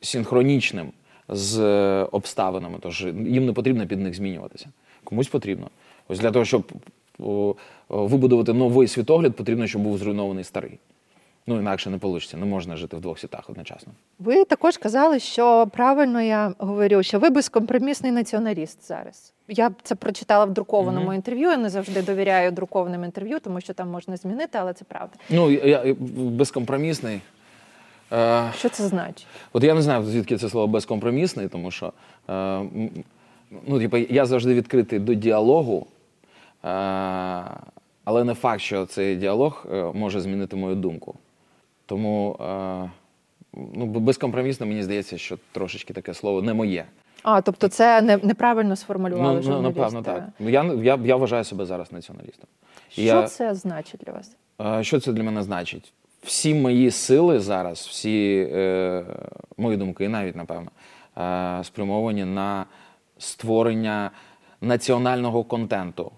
синхронічним 0.01 0.93
з 1.29 1.59
е, 1.61 2.07
обставинами. 2.13 2.79
Тож 2.81 3.07
їм 3.27 3.47
не 3.47 3.53
потрібно 3.53 3.87
під 3.87 4.01
них 4.01 4.15
змінюватися. 4.15 4.67
Комусь 5.05 5.29
потрібно. 5.29 5.71
Ось 6.09 6.19
для 6.19 6.31
того, 6.31 6.45
щоб 6.45 6.73
вибудувати 7.89 8.53
новий 8.53 8.89
світогляд, 8.89 9.35
потрібно, 9.35 9.67
щоб 9.67 9.83
був 9.83 9.99
зруйнований 9.99 10.45
старий. 10.45 10.79
Ну, 11.47 11.59
інакше 11.59 11.91
не 11.91 11.97
вийде. 11.97 12.37
Не 12.37 12.47
можна 12.47 12.77
жити 12.77 12.97
в 12.97 13.01
двох 13.01 13.19
світах 13.19 13.51
одночасно. 13.51 13.93
Ви 14.19 14.45
також 14.45 14.77
казали, 14.77 15.19
що 15.19 15.67
правильно 15.67 16.23
я 16.23 16.55
говорю, 16.59 17.03
що 17.03 17.19
ви 17.19 17.31
безкомпромісний 17.31 18.13
націоналіст 18.13 18.89
зараз. 18.89 19.33
Я 19.49 19.71
це 19.83 19.95
прочитала 19.95 20.45
в 20.45 20.51
друкованому 20.53 21.07
Мгм. 21.07 21.15
інтерв'ю. 21.15 21.49
Я 21.51 21.57
не 21.57 21.69
завжди 21.71 22.03
довіряю 22.03 22.51
друкованим 22.53 23.05
інтерв'ю, 23.05 23.41
тому 23.41 23.61
що 23.61 23.75
там 23.75 23.91
можна 23.91 24.17
змінити, 24.17 24.59
але 24.59 24.73
це 24.73 24.85
правда. 24.85 25.15
Ну, 25.31 25.51
я, 25.51 25.95
безкомпромісний. 26.17 27.21
Е, 28.13 28.51
Що 28.59 28.69
це 28.69 28.89
значить? 28.89 29.27
от 29.53 29.65
я 29.65 29.75
не 29.75 29.83
знаю, 29.83 30.05
звідки 30.05 30.37
це 30.37 30.49
слово 30.49 30.67
безкомпромісний, 30.67 31.49
тому 31.49 31.71
що 31.71 31.93
е, 32.31 32.61
ну, 33.67 33.79
типу, 33.79 33.97
я 33.97 34.27
завжди 34.27 34.55
відкритий 34.55 34.99
до 34.99 35.15
діалогу, 35.15 35.87
але 38.05 38.25
не 38.25 38.35
факт, 38.35 38.61
що 38.61 38.87
цей 38.87 39.17
діалог 39.17 39.67
е, 39.73 39.91
може 39.95 40.21
змінити 40.21 40.57
мою 40.57 40.75
думку. 40.75 41.15
Тому 41.87 42.37
е, 42.41 42.91
ну, 43.75 43.87
безкомпромісно, 43.87 44.67
мені 44.67 44.83
здається, 44.83 45.19
що 45.19 45.39
трошечки 45.53 45.93
таке 45.95 46.15
слово 46.15 46.43
не 46.43 46.55
моє. 46.55 46.85
А, 47.23 47.41
тобто 47.41 47.69
це 47.69 48.03
не, 48.03 48.17
неправильно 48.17 48.77
сформулювали 48.77 49.41
Ну, 49.45 49.51
ну, 49.51 49.63
напевно, 49.63 50.03
так. 50.03 50.25
Я, 50.39 50.65
я, 50.65 50.99
я 51.05 51.17
вважаю 51.17 51.45
себе 51.45 51.67
зараз 51.67 51.93
націоналістом. 51.93 52.47
Що 52.89 53.03
Я- 53.03 53.23
це 53.23 53.55
значить 53.55 54.01
для 54.07 54.13
вас? 54.13 54.37
Е, 54.61 54.85
Що 54.85 55.01
це 55.01 55.13
для 55.13 55.23
мене 55.23 55.43
значить? 55.43 55.93
Всі 56.23 56.55
мої 56.55 56.91
сили 56.91 57.41
зараз, 57.41 57.79
всі 57.79 58.49
е, 58.53 59.05
мої 59.57 59.77
думки, 59.77 60.09
навіть 60.09 60.37
напевно, 60.37 60.71
е, 61.19 61.65
спрямовані 61.65 62.25
на 62.25 62.67
створення 63.19 64.11
національного 64.61 65.45
контенту, 65.45 66.13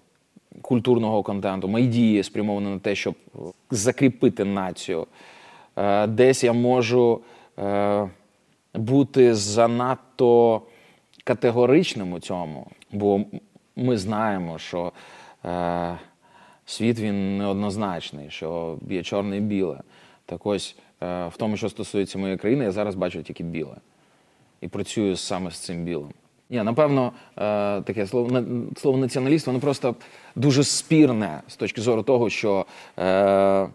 культурного 0.61 1.23
контенту. 1.23 1.67
Мої 1.67 1.87
дії 1.87 2.23
спрямовані 2.23 2.67
на 2.67 2.79
те, 2.79 2.95
щоб 2.95 3.15
закріпити 3.71 4.45
націю. 4.45 5.07
Е, 5.75 6.07
десь 6.07 6.43
я 6.43 6.53
можу 6.53 7.21
е, 7.59 8.09
бути 8.73 9.35
занадто 9.35 10.61
категоричним 11.23 12.13
у 12.13 12.19
цьому, 12.19 12.67
бо 12.91 13.21
ми 13.75 13.97
знаємо, 13.97 14.57
що 14.59 14.91
е, 15.45 15.97
світ 16.65 16.99
він 16.99 17.37
неоднозначний, 17.37 18.29
що 18.29 18.77
є 18.89 19.03
чорне 19.03 19.37
і 19.37 19.39
біле. 19.39 19.81
Так 20.25 20.45
ось, 20.45 20.75
в 21.01 21.33
тому, 21.37 21.57
що 21.57 21.69
стосується 21.69 22.19
моєї 22.19 22.37
країни, 22.37 22.63
я 22.63 22.71
зараз 22.71 22.95
бачу 22.95 23.23
тільки 23.23 23.43
біле. 23.43 23.75
І 24.61 24.67
працюю 24.67 25.15
саме 25.15 25.51
з 25.51 25.57
цим 25.59 25.83
білим. 25.83 26.13
Ні, 26.49 26.63
напевно, 26.63 27.11
е, 27.37 27.81
таке 27.81 28.07
слово, 28.07 28.43
слово 28.77 28.97
націоналіст, 28.97 29.47
воно 29.47 29.59
просто 29.59 29.95
дуже 30.35 30.63
спірне 30.63 31.41
з 31.47 31.55
точки 31.55 31.81
зору 31.81 32.03
того, 32.03 32.29
що 32.29 32.65
е, 32.99 33.67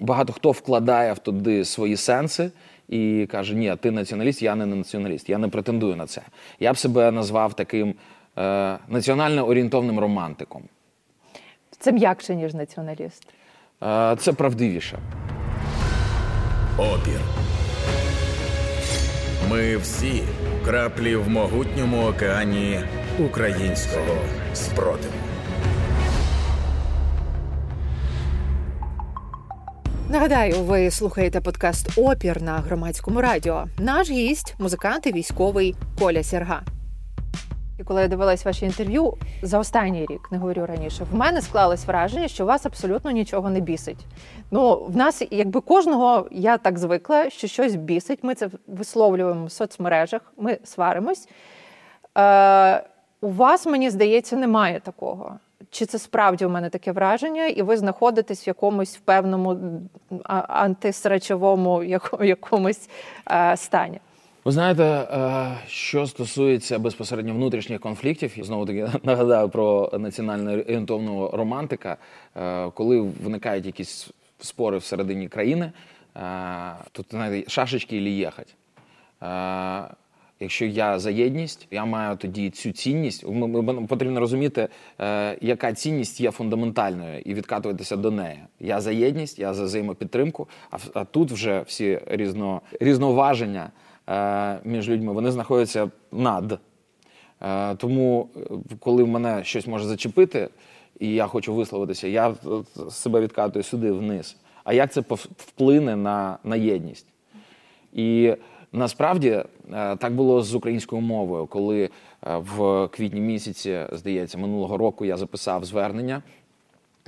багато 0.00 0.32
хто 0.32 0.50
вкладає 0.50 1.12
в 1.12 1.18
туди 1.18 1.64
свої 1.64 1.96
сенси 1.96 2.50
і 2.88 3.28
каже: 3.30 3.54
ні, 3.54 3.76
ти 3.80 3.90
націоналіст, 3.90 4.42
я 4.42 4.54
не 4.54 4.66
націоналіст, 4.66 5.28
я 5.28 5.38
не 5.38 5.48
претендую 5.48 5.96
на 5.96 6.06
це. 6.06 6.22
Я 6.60 6.72
б 6.72 6.78
себе 6.78 7.10
назвав 7.10 7.54
таким 7.54 7.94
е, 8.38 8.78
національно 8.88 9.46
орієнтовним 9.46 9.98
романтиком. 9.98 10.62
Це 11.78 11.92
м'якше, 11.92 12.34
ніж 12.34 12.54
націоналіст. 12.54 13.26
Е, 13.82 14.16
це 14.18 14.32
правдивіше. 14.32 14.98
Опір. 16.78 17.20
Ми 19.52 19.76
всі 19.76 20.22
краплі 20.64 21.16
в 21.16 21.28
могутньому 21.28 22.06
океані 22.06 22.80
українського 23.26 24.18
спротиву. 24.54 25.14
Нагадаю, 30.08 30.54
ви 30.54 30.90
слухаєте 30.90 31.40
подкаст 31.40 31.98
Опір 31.98 32.42
на 32.42 32.52
громадському 32.52 33.20
радіо. 33.20 33.66
Наш 33.78 34.10
гість 34.10 34.54
музикант 34.58 35.06
і 35.06 35.12
військовий 35.12 35.74
Коля 35.98 36.22
Сірга. 36.22 36.62
І 37.82 37.84
коли 37.84 38.02
я 38.02 38.08
дивилась 38.08 38.44
ваші 38.44 38.66
інтерв'ю 38.66 39.14
за 39.42 39.58
останній 39.58 40.06
рік, 40.06 40.28
не 40.32 40.38
говорю 40.38 40.66
раніше, 40.66 41.04
в 41.12 41.14
мене 41.14 41.42
склалось 41.42 41.86
враження, 41.86 42.28
що 42.28 42.46
вас 42.46 42.66
абсолютно 42.66 43.10
нічого 43.10 43.50
не 43.50 43.60
бісить. 43.60 44.06
Ну, 44.50 44.74
в 44.88 44.96
нас, 44.96 45.22
якби 45.30 45.60
кожного, 45.60 46.26
я 46.30 46.58
так 46.58 46.78
звикла, 46.78 47.30
що 47.30 47.46
щось 47.46 47.74
бісить. 47.74 48.18
Ми 48.22 48.34
це 48.34 48.50
висловлюємо 48.66 49.46
в 49.46 49.52
соцмережах, 49.52 50.20
ми 50.36 50.58
сваримось. 50.64 51.28
Е, 52.18 52.84
у 53.20 53.28
вас, 53.28 53.66
мені 53.66 53.90
здається, 53.90 54.36
немає 54.36 54.80
такого. 54.80 55.38
Чи 55.70 55.86
це 55.86 55.98
справді 55.98 56.46
у 56.46 56.48
мене 56.48 56.70
таке 56.70 56.92
враження, 56.92 57.46
і 57.46 57.62
ви 57.62 57.76
знаходитесь 57.76 58.46
в 58.46 58.48
якомусь 58.48 59.00
певному 59.04 59.58
антисрачовому 60.48 61.82
якомусь 62.20 62.88
е, 63.30 63.56
стані? 63.56 64.00
Ви 64.44 64.52
знаєте, 64.52 64.84
е, 64.84 65.58
що 65.66 66.06
стосується 66.06 66.78
безпосередньо 66.78 67.34
внутрішніх 67.34 67.80
конфліктів, 67.80 68.32
знову 68.40 68.66
таки 68.66 68.88
нагадаю 69.02 69.48
про 69.48 69.90
національно 69.98 70.52
орієнтовного 70.52 71.36
романтика, 71.36 71.96
е, 72.36 72.70
коли 72.70 73.00
виникають 73.00 73.66
якісь 73.66 74.10
спори 74.40 74.78
всередині 74.78 75.28
країни, 75.28 75.72
е, 76.16 76.20
тут 76.92 77.06
знаєте, 77.10 77.50
шашечки 77.50 77.96
і 77.96 78.16
їхать. 78.16 78.54
Якщо 80.40 80.64
я 80.64 80.98
за 80.98 81.10
єдність, 81.10 81.66
я 81.70 81.84
маю 81.84 82.16
тоді 82.16 82.50
цю 82.50 82.72
цінність. 82.72 83.28
Ми, 83.28 83.86
потрібно 83.86 84.20
розуміти, 84.20 84.68
яка 85.40 85.72
цінність 85.72 86.20
є 86.20 86.30
фундаментальною, 86.30 87.20
і 87.20 87.34
відкатуватися 87.34 87.96
до 87.96 88.10
неї. 88.10 88.38
Я 88.60 88.80
за 88.80 88.92
єдність, 88.92 89.38
я 89.38 89.54
за 89.54 89.64
взаємопідтримку, 89.64 90.48
а, 90.94 91.04
тут 91.04 91.30
вже 91.30 91.62
всі 91.66 92.00
різно, 92.06 92.60
різноваження 92.80 93.70
між 94.64 94.88
людьми 94.88 95.12
вони 95.12 95.30
знаходяться 95.30 95.90
над. 96.12 96.58
Е, 97.42 97.74
тому, 97.74 98.28
е, 98.36 98.40
коли 98.80 99.04
мене 99.04 99.44
щось 99.44 99.66
може 99.66 99.84
зачепити, 99.84 100.48
і 101.00 101.14
я 101.14 101.26
хочу 101.26 101.54
висловитися, 101.54 102.08
я 102.08 102.30
е, 102.30 102.34
себе 102.90 103.20
відкатую 103.20 103.62
сюди 103.62 103.92
вниз. 103.92 104.36
А 104.64 104.72
як 104.72 104.92
це 104.92 105.00
вплине 105.36 105.96
на, 105.96 106.38
на 106.44 106.56
єдність? 106.56 107.06
І 107.92 108.34
Насправді 108.74 109.30
е, 109.30 109.44
так 109.96 110.14
було 110.14 110.42
з 110.42 110.54
українською 110.54 111.02
мовою, 111.02 111.46
коли 111.46 111.82
е, 111.82 111.90
в 112.36 112.88
квітні 112.88 113.20
місяці, 113.20 113.80
здається, 113.92 114.38
минулого 114.38 114.76
року 114.76 115.04
я 115.04 115.16
записав 115.16 115.64
звернення 115.64 116.22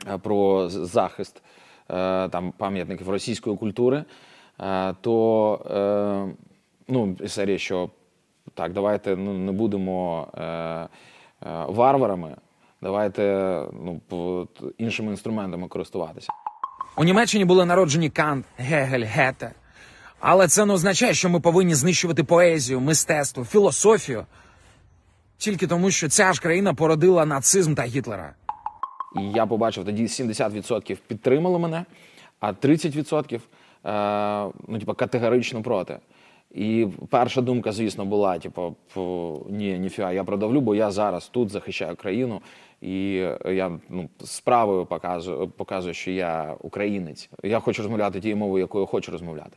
е, 0.07 0.19
про 0.19 0.69
захист 0.69 1.43
е, 1.91 2.29
там 2.29 2.53
пам'ятників 2.57 3.09
російської 3.09 3.57
культури, 3.57 4.05
е, 4.61 4.95
то 5.01 5.55
е, 5.71 6.35
ну, 6.89 7.17
із 7.21 7.33
серії, 7.33 7.59
що 7.59 7.91
так, 8.55 8.73
давайте 8.73 9.17
ну, 9.17 9.33
не 9.33 9.53
будемо 9.53 10.29
е, 10.35 10.43
е, 10.43 10.89
варварами, 11.69 12.37
давайте 12.83 13.23
ну, 13.83 14.49
іншими 14.79 15.11
інструментами 15.11 15.69
користуватися. 15.69 16.33
У 16.97 17.05
Німеччині 17.05 17.45
були 17.45 17.65
народжені 17.65 18.11
Кант, 18.11 18.47
Гегель, 18.57 19.05
Гете. 19.05 19.53
Але 20.21 20.49
це 20.49 20.67
не 20.67 20.73
означає, 20.73 21.15
що 21.15 21.29
ми 21.29 21.41
повинні 21.41 21.75
знищувати 21.75 22.25
поезію, 22.25 22.81
мистецтво, 22.81 23.45
філософію 23.45 24.27
тільки 25.37 25.67
тому, 25.67 25.91
що 25.91 26.09
ця 26.09 26.33
ж 26.33 26.41
країна 26.41 26.75
породила 26.75 27.27
нацизм 27.27 27.75
та 27.75 27.83
Гітлера. 27.83 28.35
І 29.17 29.23
я 29.23 29.47
побачив 29.47 29.85
тоді 29.85 30.03
70% 30.07 30.99
підтримали 31.07 31.59
мене, 31.59 31.85
а 32.41 32.53
30% 32.53 33.41
е, 33.85 34.53
ну, 34.69 34.79
типу, 34.79 34.95
категорично 34.95 35.63
проти. 35.63 35.99
І 36.55 36.87
перша 37.11 37.41
думка, 37.41 37.73
звісно, 37.73 38.05
була: 38.05 38.39
типу, 38.39 38.77
ні, 39.51 39.79
ніфіга, 39.79 40.13
я 40.13 40.25
продавлю, 40.25 40.61
бо 40.61 40.75
я 40.75 40.91
зараз 40.91 41.29
тут 41.29 41.51
захищаю 41.51 41.97
країну, 41.97 42.41
і 42.81 43.13
я 43.47 43.79
ну, 43.89 44.09
справою 44.25 44.87
показую, 44.87 45.49
показую, 45.49 45.95
що 45.95 46.11
я 46.11 46.57
українець. 46.61 47.31
Я 47.43 47.61
хочу 47.61 47.83
розмовляти 47.83 48.21
тією 48.21 48.37
мовою, 48.37 48.63
якою 48.63 48.87
хочу 48.87 49.13
розмовляти. 49.13 49.57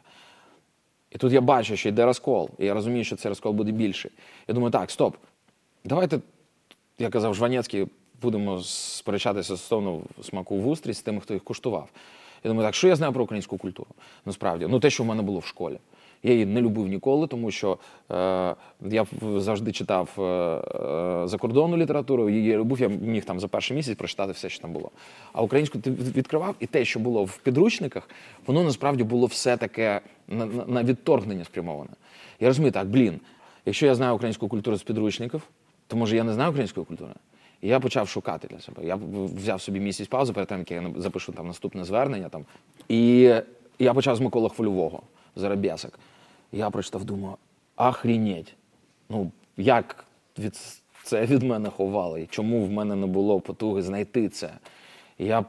І 1.12 1.18
тут 1.18 1.34
я 1.34 1.42
бачу, 1.42 1.76
що 1.76 1.90
йде 1.90 2.06
розкол, 2.06 2.50
і 2.60 2.66
я 2.66 2.74
розумію, 2.74 3.04
що 3.04 3.16
цей 3.16 3.30
розкол 3.30 3.54
буде 3.54 3.72
більший. 3.72 4.12
Я 4.48 4.54
думаю, 4.54 4.72
так, 4.72 4.92
стоп, 4.92 5.16
давайте, 5.86 6.20
я 7.00 7.10
казав, 7.10 7.36
Жванецький, 7.36 7.88
будемо 8.22 8.60
сперечатися 8.62 9.58
стосовно 9.58 10.02
смаку 10.22 10.56
вустріць 10.56 10.98
з 10.98 11.02
тими, 11.02 11.22
хто 11.22 11.34
їх 11.34 11.44
куштував. 11.44 11.90
Я 12.44 12.50
думаю, 12.50 12.68
так, 12.68 12.76
що 12.76 12.88
я 12.88 12.96
знаю 12.96 13.14
про 13.14 13.24
українську 13.24 13.58
культуру? 13.58 13.90
Насправді, 14.26 14.68
ну 14.70 14.80
те, 14.80 14.90
що 14.90 15.04
в 15.04 15.06
мене 15.06 15.22
було 15.22 15.40
в 15.40 15.46
школі. 15.46 15.78
Я 16.28 16.34
її 16.34 16.46
не 16.46 16.62
любив 16.62 16.88
ніколи, 16.88 17.28
тому 17.28 17.52
що 17.52 17.78
е, 18.12 18.56
я 18.82 19.06
завжди 19.38 19.72
читав 19.72 20.10
е, 20.18 20.22
е, 20.22 21.28
закордонну 21.28 21.78
літературу, 21.78 22.30
її 22.30 22.58
любив, 22.58 22.82
я 22.82 22.88
міг 22.88 23.26
там 23.26 23.40
за 23.40 23.48
перший 23.48 23.78
місяць 23.78 23.98
прочитати 23.98 24.32
все, 24.32 24.50
що 24.50 24.62
там 24.62 24.74
було. 24.74 24.92
А 25.34 25.42
українську 25.42 25.80
ти 25.80 25.92
відкривав, 25.92 26.56
і 26.60 26.66
те, 26.66 26.86
що 26.86 27.00
було 27.00 27.24
в 27.24 27.38
підручниках, 27.38 28.10
воно 28.46 28.64
насправді 28.64 29.04
було 29.04 29.26
все 29.26 29.58
таке 29.58 30.02
на, 30.28 30.46
на, 30.46 30.84
відторгнення 30.84 31.44
спрямоване. 31.44 31.90
Я 32.40 32.48
розумію, 32.48 32.72
так, 32.72 32.88
блін, 32.88 33.20
якщо 33.66 33.86
я 33.86 33.96
знаю 33.96 34.16
українську 34.16 34.48
культуру 34.48 34.78
з 34.78 34.84
підручників, 34.84 35.42
то 35.88 35.98
може 35.98 36.16
я 36.16 36.24
не 36.24 36.34
знаю 36.34 36.50
української 36.50 36.86
культури. 36.86 37.12
І 37.62 37.68
я 37.68 37.80
почав 37.80 38.08
шукати 38.08 38.48
для 38.48 38.60
себе. 38.60 38.86
Я 38.86 39.00
взяв 39.36 39.62
собі 39.62 39.80
місяць 39.80 40.08
паузи 40.08 40.34
перед 40.34 40.48
тим, 40.48 40.60
як 40.60 40.72
я 40.72 40.84
запишу 40.98 41.32
там 41.32 41.48
наступне 41.48 41.86
звернення. 41.86 42.30
Там. 42.30 42.46
І 42.90 43.34
я 43.80 43.94
почав 43.94 44.16
з 44.16 44.20
Миколи 44.20 44.50
Хвильового, 44.50 45.02
Зарабєсок. 45.36 46.00
Я 46.52 46.70
прочитав, 46.70 47.06
думаю, 47.06 47.36
ахрінеть. 47.76 48.54
Ну, 49.10 49.32
як 49.58 50.06
від, 50.40 50.56
це 51.04 51.26
від 51.26 51.44
мене 51.44 51.70
ховали? 51.70 52.28
Чому 52.30 52.66
в 52.66 52.72
мене 52.72 52.96
не 52.96 53.08
було 53.08 53.40
потуги 53.40 53.82
знайти 53.82 54.30
це? 54.30 54.50
І 55.18 55.26
я 55.26 55.46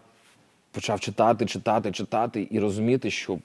почав 0.70 1.00
читати, 1.00 1.46
читати, 1.46 1.92
читати 1.92 2.48
і 2.50 2.60
розуміти, 2.60 3.10
що 3.10 3.38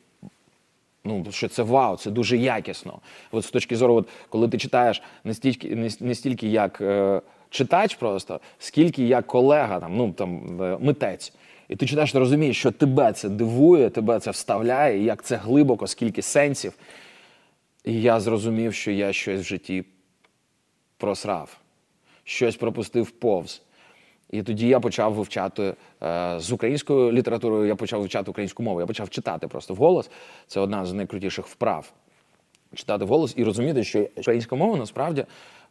ну, 1.03 1.25
що 1.29 1.47
це 1.47 1.63
вау, 1.63 1.97
це 1.97 2.11
дуже 2.11 2.37
якісно. 2.37 2.99
От 3.31 3.45
з 3.45 3.51
точки 3.51 3.75
зору, 3.75 3.95
от, 3.95 4.09
коли 4.29 4.49
ти 4.49 4.57
читаєш 4.57 5.01
не 5.23 5.33
стільки, 5.33 5.75
не, 5.75 5.89
не 5.99 6.15
стільки 6.15 6.47
як 6.47 6.81
е, 6.81 7.21
читач 7.49 7.95
просто, 7.95 8.39
скільки 8.59 9.03
як 9.03 9.27
колега, 9.27 9.79
там, 9.79 9.97
ну, 9.97 10.11
там, 10.11 10.61
е, 10.61 10.77
митець. 10.81 11.33
І 11.69 11.75
ти 11.75 11.87
читаєш, 11.87 12.11
ти 12.11 12.19
розумієш, 12.19 12.57
що 12.57 12.71
тебе 12.71 13.13
це 13.13 13.29
дивує, 13.29 13.89
тебе 13.89 14.19
це 14.19 14.31
вставляє, 14.31 14.99
і 14.99 15.03
як 15.03 15.23
це 15.23 15.35
глибоко, 15.35 15.87
скільки 15.87 16.21
сенсів. 16.21 16.73
І 17.83 18.01
я 18.01 18.19
зрозумів, 18.19 18.73
що 18.73 18.91
я 18.91 19.13
щось 19.13 19.41
в 19.41 19.43
житті 19.43 19.85
просрав, 20.97 21.57
щось 22.23 22.55
пропустив 22.55 23.11
повз. 23.11 23.61
І 24.29 24.43
тоді 24.43 24.67
я 24.67 24.79
почав 24.79 25.13
вивчати 25.13 25.75
е, 26.03 26.35
з 26.39 26.51
українською 26.51 27.11
літературою, 27.11 27.67
я 27.67 27.75
почав 27.75 27.99
вивчати 27.99 28.31
українську 28.31 28.63
мову. 28.63 28.79
Я 28.79 28.85
почав 28.85 29.09
читати 29.09 29.47
просто 29.47 29.73
вголос. 29.73 30.09
Це 30.47 30.59
одна 30.59 30.85
з 30.85 30.93
найкрутіших 30.93 31.47
вправ. 31.47 31.93
Читати 32.75 33.05
вголос 33.05 33.33
і 33.37 33.43
розуміти, 33.43 33.83
що 33.83 34.07
українська 34.15 34.55
мова 34.55 34.77
насправді 34.77 35.25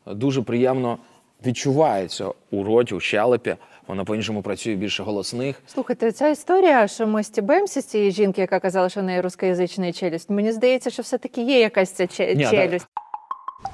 дуже 0.07 0.43
приємно 0.43 0.99
відчувається 1.47 2.29
у 2.51 2.65
роті, 2.65 2.95
у 2.95 3.01
щелепі 3.01 3.57
Вона 3.88 4.04
по-іншому 4.04 4.42
працює 4.42 4.76
більше 4.76 5.04
голосних. 5.04 5.62
Слухайте, 5.68 6.12
ця 6.12 6.28
історія, 6.28 6.88
що 6.88 7.08
ми 7.08 7.24
стібаємося 7.24 7.82
з 7.82 7.86
цієї 7.86 8.12
жінки, 8.12 8.42
яка 8.42 8.60
казала, 8.60 8.90
що 8.90 9.00
в 9.00 9.04
неї 9.04 9.22
рускоязична 9.22 9.94
челюсть. 9.94 10.30
Мені 10.30 10.52
здається, 10.52 10.90
що 10.90 11.02
все-таки 11.04 11.42
є 11.42 11.60
якась 11.60 11.92
ця 11.92 12.08
че- 12.08 12.36
Ні, 12.36 12.44
та- 12.44 12.52
челюсть. 12.52 12.88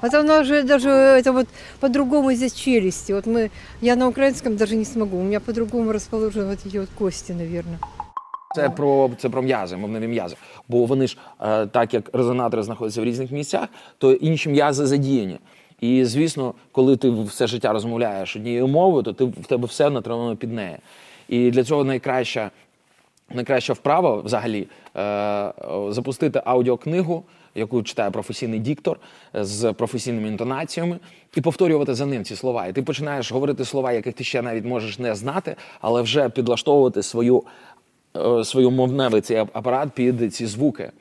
Вот 0.02 0.14
она 0.14 0.40
уже 0.40 0.62
даже 0.62 0.88
это 0.90 1.32
вот 1.32 1.46
по-другому 1.80 2.32
здесь 2.32 2.54
челюсти. 2.54 3.14
Вот 3.14 3.26
мы, 3.26 3.50
я 3.80 3.96
на 3.96 4.08
украинском 4.08 4.56
даже 4.56 4.76
не 4.76 4.84
смогу. 4.84 5.16
У 5.18 5.22
меня 5.22 5.40
по-другому 5.40 5.92
расположены 5.92 6.46
вот 6.46 6.66
эти 6.66 6.78
вот 6.80 6.88
кости, 6.98 7.34
наверное. 7.34 7.78
Це 8.54 8.70
про 8.70 9.10
це 9.18 9.28
про 9.28 9.42
м'язи, 9.42 9.76
мовневі 9.76 10.08
м'язи. 10.08 10.36
Бо 10.68 10.84
вони 10.84 11.06
ж 11.06 11.18
е, 11.40 11.66
так 11.66 11.94
як 11.94 12.10
резонатори 12.12 12.62
знаходяться 12.62 13.00
в 13.00 13.04
різних 13.04 13.30
місцях, 13.30 13.68
то 13.98 14.12
інші 14.12 14.48
м'язи 14.48 14.86
задіяні. 14.86 15.38
І 15.81 16.05
звісно, 16.05 16.53
коли 16.71 16.97
ти 16.97 17.09
все 17.09 17.47
життя 17.47 17.73
розмовляєш 17.73 18.35
однією 18.35 18.67
мовою, 18.67 19.03
то 19.03 19.13
ти 19.13 19.23
в 19.23 19.45
тебе 19.47 19.67
все 19.67 19.89
натравлено 19.89 20.35
під 20.35 20.53
неї. 20.53 20.77
І 21.29 21.51
для 21.51 21.63
цього 21.63 21.83
найкраща, 21.83 22.51
найкраща 23.33 23.73
вправа 23.73 24.15
взагалі 24.15 24.67
е, 24.97 25.53
запустити 25.89 26.41
аудіокнигу, 26.45 27.23
яку 27.55 27.83
читає 27.83 28.11
професійний 28.11 28.59
діктор 28.59 28.99
е, 29.35 29.45
з 29.45 29.73
професійними 29.73 30.27
інтонаціями, 30.27 30.99
і 31.35 31.41
повторювати 31.41 31.93
за 31.93 32.05
ним 32.05 32.23
ці 32.23 32.35
слова. 32.35 32.67
І 32.67 32.73
ти 32.73 32.81
починаєш 32.81 33.31
говорити 33.31 33.65
слова, 33.65 33.91
яких 33.91 34.13
ти 34.13 34.23
ще 34.23 34.41
навіть 34.41 34.65
можеш 34.65 34.99
не 34.99 35.15
знати, 35.15 35.55
але 35.81 36.01
вже 36.01 36.29
підлаштовувати 36.29 37.03
свою 37.03 37.43
е, 38.17 38.43
свою 38.45 38.71
мовневий 38.71 39.21
цей 39.21 39.37
апарат 39.37 39.89
під 39.89 40.35
ці 40.35 40.45
звуки. 40.45 40.91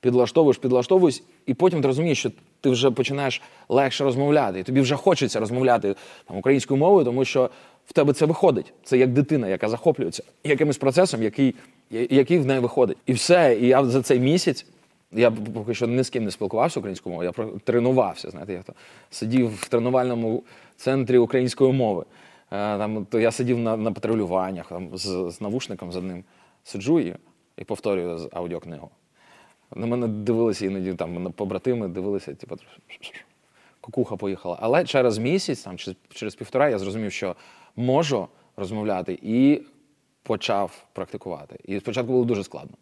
Підлаштовуєш, 0.00 0.58
підлаштовуєш, 0.58 1.22
і 1.46 1.54
потім 1.54 1.80
ти 1.80 1.86
розумієш, 1.86 2.18
що 2.18 2.30
ти 2.60 2.70
вже 2.70 2.90
починаєш 2.90 3.42
легше 3.68 4.04
розмовляти. 4.04 4.60
І 4.60 4.62
тобі 4.62 4.80
вже 4.80 4.96
хочеться 4.96 5.40
розмовляти 5.40 5.94
там, 6.28 6.36
українською 6.38 6.78
мовою, 6.78 7.04
тому 7.04 7.24
що 7.24 7.50
в 7.86 7.92
тебе 7.92 8.12
це 8.12 8.26
виходить. 8.26 8.72
Це 8.84 8.98
як 8.98 9.12
дитина, 9.12 9.48
яка 9.48 9.68
захоплюється 9.68 10.22
якимось 10.44 10.78
процесом, 10.78 11.22
який, 11.22 11.54
який 11.90 12.38
в 12.38 12.46
неї 12.46 12.60
виходить. 12.60 12.96
І 13.06 13.12
все. 13.12 13.58
І 13.60 13.66
я 13.66 13.84
за 13.84 14.02
цей 14.02 14.20
місяць. 14.20 14.66
Я 15.12 15.30
поки 15.30 15.74
що 15.74 15.86
ні 15.86 16.02
з 16.02 16.10
ким 16.10 16.24
не 16.24 16.30
спілкувався 16.30 16.80
українською 16.80 17.12
мовою, 17.12 17.32
я 17.38 17.44
тренувався. 17.64 18.30
Знаєте, 18.30 18.52
я 18.52 18.62
то 18.62 18.72
сидів 19.10 19.54
в 19.54 19.68
тренувальному 19.68 20.42
центрі 20.76 21.18
української 21.18 21.72
мови. 21.72 22.04
Е, 22.52 22.78
Там, 22.78 23.06
то 23.10 23.20
я 23.20 23.30
сидів 23.32 23.58
на, 23.58 23.76
на 23.76 23.92
патрулюваннях 23.92 24.68
там, 24.68 24.88
з, 24.96 25.30
з 25.30 25.40
навушником 25.40 25.92
з 25.92 25.96
одним. 25.96 26.24
Сиджу 26.64 27.00
і, 27.00 27.14
і 27.58 27.64
повторюю 27.64 28.28
аудіокнигу. 28.32 28.90
На 29.74 29.86
мене 29.86 30.08
дивилися 30.08 30.66
іноді 30.66 30.94
там 30.94 31.22
на 31.22 31.30
побратими, 31.30 31.88
дивилися, 31.88 32.34
типу, 32.34 32.56
кукуха 33.80 34.16
поїхала. 34.16 34.58
Але 34.60 34.84
через 34.84 35.18
місяць, 35.18 35.62
там, 35.62 35.76
через, 35.76 35.96
через 36.08 36.34
півтора, 36.34 36.68
я 36.68 36.78
зрозумів, 36.78 37.12
що 37.12 37.36
можу 37.76 38.28
розмовляти 38.56 39.18
і 39.22 39.62
почав 40.22 40.84
практикувати. 40.92 41.58
І 41.64 41.80
спочатку 41.80 42.12
було 42.12 42.24
дуже 42.24 42.44
складно. 42.44 42.76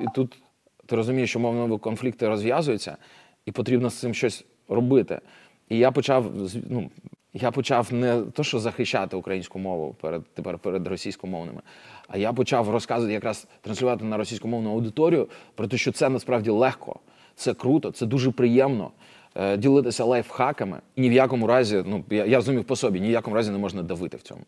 І 0.00 0.04
тут 0.14 0.42
ти 0.86 0.96
розумієш, 0.96 1.30
що 1.30 1.40
мовні 1.40 1.78
конфлікти 1.78 2.28
розв'язуються, 2.28 2.96
і 3.46 3.52
потрібно 3.52 3.90
з 3.90 3.94
цим 3.94 4.14
щось 4.14 4.44
робити. 4.68 5.20
І 5.68 5.78
я 5.78 5.90
почав 5.90 6.32
ну, 6.70 6.90
я 7.40 7.50
почав 7.50 7.92
не 7.92 8.20
то, 8.22 8.44
що 8.44 8.58
захищати 8.58 9.16
українську 9.16 9.58
мову 9.58 9.96
перед 10.00 10.22
тепер 10.34 10.58
перед 10.58 10.86
російськомовними, 10.86 11.60
а 12.08 12.18
я 12.18 12.32
почав 12.32 12.70
розказувати, 12.70 13.12
якраз 13.12 13.46
транслювати 13.60 14.04
на 14.04 14.16
російськомовну 14.16 14.70
аудиторію 14.70 15.28
про 15.54 15.66
те, 15.66 15.76
що 15.76 15.92
це 15.92 16.08
насправді 16.08 16.50
легко, 16.50 16.96
це 17.34 17.54
круто, 17.54 17.90
це 17.90 18.06
дуже 18.06 18.30
приємно. 18.30 18.90
е, 19.34 19.56
Ділитися 19.56 20.04
лайфхаками. 20.04 20.80
І 20.96 21.00
ні 21.00 21.08
в 21.08 21.12
якому 21.12 21.46
разі, 21.46 21.82
ну 21.86 22.04
я, 22.10 22.24
я 22.24 22.36
розумів 22.36 22.64
по 22.64 22.76
собі, 22.76 23.00
ні 23.00 23.08
в 23.08 23.10
якому 23.10 23.36
разі 23.36 23.50
не 23.50 23.58
можна 23.58 23.82
давити 23.82 24.16
в 24.16 24.22
цьому. 24.22 24.40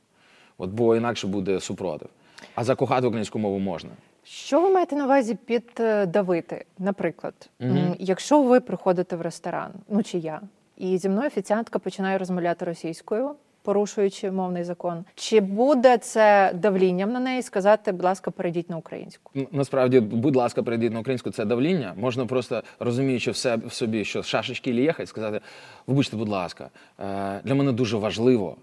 От 0.58 0.70
бо 0.70 0.96
інакше 0.96 1.26
буде 1.26 1.60
супротив. 1.60 2.08
А 2.54 2.64
закохати 2.64 3.06
українську 3.06 3.38
мову 3.38 3.58
можна. 3.58 3.90
Що 4.24 4.60
ви 4.62 4.70
маєте 4.70 4.96
на 4.96 5.04
увазі 5.04 5.34
під 5.46 5.64
е, 5.80 6.06
давити? 6.06 6.64
Наприклад, 6.78 7.34
м, 7.62 7.94
якщо 7.98 8.42
ви 8.42 8.60
приходите 8.60 9.16
в 9.16 9.20
ресторан, 9.20 9.70
ну 9.88 10.02
чи 10.02 10.18
я, 10.18 10.40
і 10.78 10.98
зі 10.98 11.08
мною 11.08 11.26
офіціантка 11.26 11.78
починає 11.78 12.18
розмовляти 12.18 12.64
російською, 12.64 13.30
порушуючи 13.62 14.30
мовний 14.30 14.64
закон. 14.64 15.04
Чи 15.14 15.40
буде 15.40 15.98
це 15.98 16.52
давлінням 16.54 17.12
на 17.12 17.20
неї 17.20 17.42
сказати, 17.42 17.92
будь 17.92 18.04
ласка, 18.04 18.30
перейдіть 18.30 18.70
на 18.70 18.76
українську? 18.76 19.32
Насправді, 19.52 20.00
будь 20.00 20.36
ласка, 20.36 20.62
перейдіть 20.62 20.92
на 20.92 21.00
українську, 21.00 21.30
це 21.30 21.44
давління. 21.44 21.94
Можна 21.96 22.26
просто 22.26 22.62
розуміючи 22.78 23.30
в 23.30 23.36
себе 23.36 23.66
в 23.66 23.72
собі, 23.72 24.04
що 24.04 24.22
шашечки 24.22 24.70
їхать, 24.70 25.08
сказати: 25.08 25.40
вибачте, 25.86 26.16
будь 26.16 26.28
ласка, 26.28 26.70
е, 27.00 27.40
для 27.44 27.54
мене 27.54 27.72
дуже 27.72 27.96
важливо, 27.96 28.56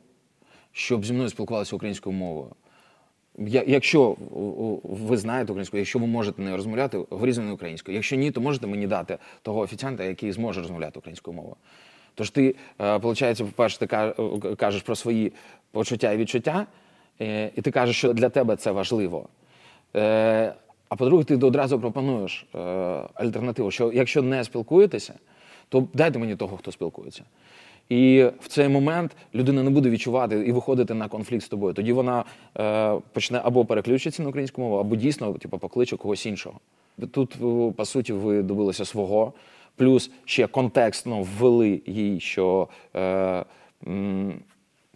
щоб 0.72 1.06
зі 1.06 1.14
мною 1.14 1.30
спілкувалися 1.30 1.76
українською 1.76 2.16
мовою. 2.16 2.52
Якщо 3.68 4.16
ви 4.84 5.18
знаєте 5.18 5.52
українську, 5.52 5.78
якщо 5.78 6.00
ви 6.00 6.08
можете 6.08 6.42
нею 6.42 6.56
розмовляти, 6.56 6.98
говоріть 7.10 7.36
зі 7.36 7.42
мною 7.42 7.56
українською. 7.56 7.96
Якщо 7.96 8.16
ні, 8.16 8.32
то 8.32 8.42
можете 8.42 8.68
мені 8.68 8.88
дати 8.88 9.18
того 9.42 9.60
офіціанта, 9.60 10.04
який 10.04 10.32
зможе 10.32 10.62
розмовляти 10.62 11.00
українською 11.00 11.38
мовою. 11.38 11.56
Тож 12.16 12.30
ти, 12.30 12.56
е, 12.82 12.98
виходить, 12.98 13.38
по-перше, 13.38 13.80
ти 13.80 13.96
е, 13.96 14.14
кажеш 14.56 14.82
про 14.82 14.96
свої 14.96 15.32
почуття 15.72 16.12
і 16.12 16.18
відчуття, 16.18 16.66
е, 17.22 17.52
і 17.56 17.62
ти 17.62 17.72
кажеш, 17.72 17.98
що 17.98 18.14
для 18.14 18.30
тебе 18.30 18.56
це 18.56 18.72
важливо. 18.72 19.28
Е, 19.96 20.54
А 20.90 20.96
по-друге, 20.96 21.24
ти 21.24 21.36
одразу 21.36 21.80
пропонуєш 21.80 22.46
е, 22.56 22.60
альтернативу, 23.14 23.72
що 23.72 23.92
якщо 23.94 24.22
не 24.22 24.44
спілкуєтеся, 24.44 25.14
то 25.70 25.88
дайте 25.94 26.20
мені 26.20 26.36
того, 26.36 26.58
хто 26.58 26.72
спілкується. 26.72 27.24
І 27.90 28.26
в 28.40 28.48
цей 28.48 28.68
момент 28.68 29.16
людина 29.36 29.64
не 29.64 29.70
буде 29.70 29.90
відчувати 29.90 30.36
і 30.36 30.52
виходити 30.52 30.94
на 30.94 31.08
конфлікт 31.08 31.44
з 31.46 31.48
тобою. 31.50 31.74
Тоді 31.74 31.94
вона 31.94 32.24
е, 32.60 32.96
почне 33.14 33.42
або 33.44 33.66
переключитися 33.66 34.24
на 34.24 34.30
українську 34.30 34.62
мову, 34.62 34.78
або 34.78 34.96
дійсно 34.96 35.34
типу, 35.34 35.58
покличе 35.58 35.98
когось 35.98 36.26
іншого. 36.26 36.60
Тут, 37.12 37.36
по 37.76 37.86
суті, 37.86 38.14
ви 38.14 38.42
добилися 38.42 38.86
свого, 38.86 39.34
плюс 39.76 40.12
ще 40.26 40.48
контекстно 40.48 41.22
ввели 41.22 41.82
їй, 41.86 42.20
що 42.20 42.68
е, 42.96 43.46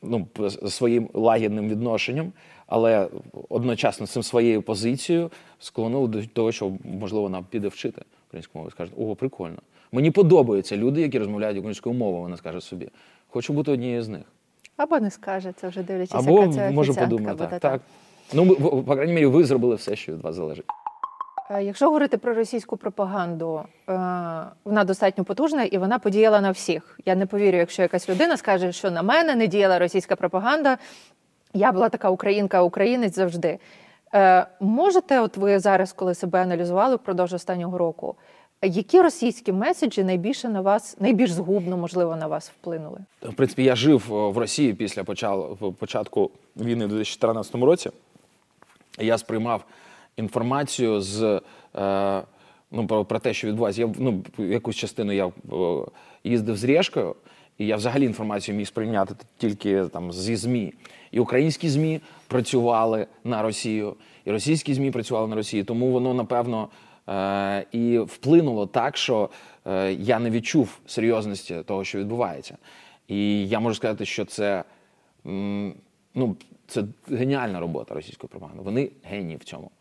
ну, 0.01 0.27
своїм 0.67 1.09
лагідним 1.13 1.69
відношенням, 1.69 2.31
але 2.67 3.07
одночасно 3.49 4.07
цим 4.07 4.23
своєю 4.23 4.61
позицією 4.61 5.31
склонили 5.59 6.07
до 6.07 6.25
того, 6.25 6.51
що 6.51 6.71
можливо 6.83 7.23
вона 7.23 7.43
піде 7.49 7.67
вчити 7.67 8.01
українську 8.27 8.57
мову 8.57 8.71
скаже: 8.71 8.91
о, 8.97 9.15
прикольно. 9.15 9.57
Мені 9.91 10.11
подобаються 10.11 10.77
люди, 10.77 11.01
які 11.01 11.19
розмовляють 11.19 11.57
українською 11.57 11.95
мовою, 11.95 12.23
вона 12.23 12.37
скаже 12.37 12.61
собі. 12.61 12.89
Хочу 13.29 13.53
бути 13.53 13.71
однією 13.71 14.03
з 14.03 14.07
них. 14.07 14.21
Або 14.77 14.99
не 14.99 15.11
скаже 15.11 15.53
це 15.61 15.67
вже 15.67 15.83
дивлячись, 15.83 16.15
Або 16.15 16.39
яка 16.41 16.53
це 16.53 16.71
може 16.71 16.93
подумати. 16.93 17.31
буде, 17.31 17.47
Так, 17.47 17.59
так. 17.59 17.81
Ну, 18.33 18.55
по 18.55 18.95
крайній 18.95 19.13
мірі, 19.13 19.25
ви 19.25 19.43
зробили 19.43 19.75
все, 19.75 19.95
що 19.95 20.13
від 20.13 20.21
вас 20.21 20.35
залежить. 20.35 20.65
Е, 21.51 21.63
Якщо 21.63 21.85
говорити 21.85 22.17
про 22.17 22.33
російську 22.33 22.77
пропаганду, 22.77 23.59
е, 23.59 23.93
вона 24.65 24.83
достатньо 24.83 25.23
потужна 25.23 25.63
і 25.63 25.77
вона 25.77 25.99
подіяла 25.99 26.41
на 26.41 26.51
всіх. 26.51 26.99
Я 27.05 27.15
не 27.15 27.25
повірю, 27.25 27.57
якщо 27.57 27.81
якась 27.81 28.09
людина 28.09 28.37
скаже, 28.37 28.71
що 28.71 28.91
на 28.91 29.01
мене 29.01 29.35
не 29.35 29.47
діяла 29.47 29.79
російська 29.79 30.15
пропаганда. 30.15 30.77
Я 31.53 31.71
була 31.71 31.89
така 31.89 32.09
українка, 32.09 32.61
українець 32.61 33.15
завжди. 33.15 33.59
Е, 34.13 34.45
Можете, 34.59 35.19
от 35.19 35.37
ви 35.37 35.59
зараз, 35.59 35.93
коли 35.93 36.15
себе 36.15 36.41
аналізували 36.41 36.95
впродовж 36.95 37.33
останнього 37.33 37.77
року, 37.77 38.15
які 38.61 39.01
російські 39.01 39.51
меседжі 39.51 40.03
найбільше 40.03 40.49
на 40.49 40.61
вас, 40.61 40.97
найбільш 40.99 41.31
згубно, 41.31 41.77
можливо, 41.77 42.15
на 42.15 42.27
вас 42.27 42.49
вплинули? 42.49 42.99
В 43.21 43.33
принципі, 43.33 43.63
я 43.63 43.75
жив 43.75 44.03
в 44.09 44.37
Росії 44.37 44.73
після 44.73 45.03
початку 45.79 46.31
війни 46.55 46.85
у 46.85 46.87
2014 46.87 47.55
році. 47.55 47.89
Я 48.99 49.17
сприймав 49.17 49.63
інформацію 50.19 51.01
з 51.01 51.41
е, 51.75 52.21
ну, 52.71 52.87
про, 52.87 53.05
про 53.05 53.19
те, 53.19 53.33
що 53.33 53.47
відбувається. 53.47 53.81
Я 53.81 53.93
ну, 53.99 54.23
якусь 54.37 54.75
частину 54.75 55.11
я 55.11 55.27
е, 55.27 55.31
їздив 56.23 56.57
з 56.57 56.63
Решкою, 56.63 57.15
і 57.57 57.65
я 57.65 57.75
взагалі 57.75 58.05
інформацію 58.05 58.57
міг 58.57 58.67
сприйняти 58.67 59.15
тільки 59.37 59.83
там 59.83 60.13
зі 60.13 60.35
ЗМІ. 60.35 60.73
І 61.11 61.19
українські 61.19 61.69
ЗМІ 61.69 62.01
працювали 62.27 63.07
на 63.23 63.41
Росію, 63.41 63.95
і 64.25 64.31
російські 64.31 64.73
ЗМІ 64.73 64.91
працювали 64.91 65.27
на 65.27 65.35
Росію. 65.35 65.63
Тому 65.63 65.91
воно, 65.91 66.13
напевно, 66.13 66.67
е, 67.09 67.65
і 67.71 67.99
вплинуло 67.99 68.67
так, 68.67 68.97
що 68.97 69.29
е, 69.65 69.93
я 69.93 70.19
не 70.19 70.29
відчув 70.29 70.79
серйозності 70.85 71.55
того, 71.65 71.83
що 71.83 71.99
відбувається. 71.99 72.57
І 73.07 73.47
я 73.47 73.59
можу 73.59 73.75
сказати, 73.75 74.05
що 74.05 74.25
це, 74.25 74.63
ну, 76.15 76.35
це 76.67 76.83
геніальна 77.07 77.59
робота 77.59 77.95
російської 77.95 78.29
пропаганди. 78.29 78.63
Вони 78.63 78.89
генії 79.03 79.37
в 79.37 79.43
цьому. 79.43 79.71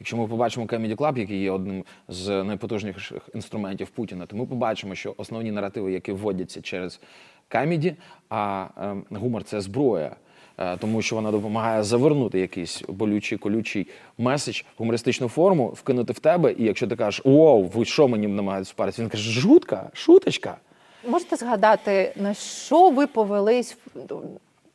Якщо 0.00 0.16
ми 0.16 0.26
побачимо 0.26 0.66
Comedy 0.66 0.94
Club, 0.96 1.18
який 1.18 1.40
є 1.42 1.50
одним 1.50 1.84
з 2.08 2.44
найпотужніших 2.44 3.28
інструментів 3.34 3.88
Путіна, 3.88 4.26
то 4.26 4.36
ми 4.36 4.46
побачимо, 4.46 4.94
що 4.94 5.14
основні 5.16 5.50
наративи, 5.52 5.92
які 5.92 6.12
вводяться 6.12 6.60
через 6.62 7.00
камеді, 7.48 7.94
а 8.28 8.66
ем, 8.82 9.04
гумор 9.10 9.44
це 9.44 9.60
зброя. 9.60 10.16
е, 10.58 10.76
Тому 10.76 11.02
що 11.02 11.16
вона 11.16 11.30
допомагає 11.30 11.82
завернути 11.82 12.40
якийсь 12.40 12.82
болючий 12.88 13.38
колючий 13.38 13.86
меседж, 14.18 14.62
гумористичну 14.76 15.28
форму, 15.28 15.66
вкинути 15.68 16.12
в 16.12 16.18
тебе. 16.18 16.52
І 16.52 16.64
якщо 16.64 16.86
ти 16.86 16.96
кажеш, 16.96 17.20
оу, 17.24 17.62
ви 17.64 17.84
що 17.84 18.08
мені 18.08 18.26
намагаєтесь 18.26 18.72
впаритися, 18.72 19.02
він 19.02 19.08
каже, 19.08 19.30
жутка, 19.40 19.90
шуточка. 19.92 20.56
Можете 21.08 21.36
згадати, 21.36 22.12
на 22.16 22.34
що 22.34 22.90
ви 22.90 23.06
повелись, 23.06 23.76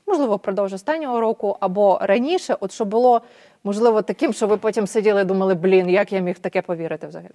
можливо, 0.07 0.35
впродовж 0.35 0.73
останнього 0.73 1.19
року 1.21 1.57
або 1.59 1.99
раніше, 2.01 2.57
от 2.59 2.71
що 2.71 2.85
було 2.85 3.21
можливо 3.63 4.01
таким, 4.01 4.33
що 4.33 4.47
ви 4.47 4.57
потім 4.57 4.87
сиділи 4.87 5.21
і 5.21 5.25
думали, 5.25 5.53
блін, 5.53 5.89
як 5.89 6.11
я 6.13 6.19
міг 6.19 6.39
таке 6.39 6.61
повірити 6.61 7.07
взагалі? 7.07 7.31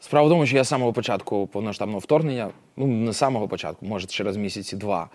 Справа 0.00 0.26
в 0.26 0.30
тому, 0.30 0.46
що 0.46 0.56
я 0.56 0.64
з 0.64 0.68
самого 0.68 0.92
початку 0.92 1.46
повноштабного 1.46 1.98
вторгнення, 1.98 2.50
ну 2.76 2.86
не 2.86 3.12
з 3.12 3.16
самого 3.16 3.48
початку, 3.48 3.86
може 3.86 4.06
через 4.06 4.36
місяці 4.36 4.76
два. 4.76 5.08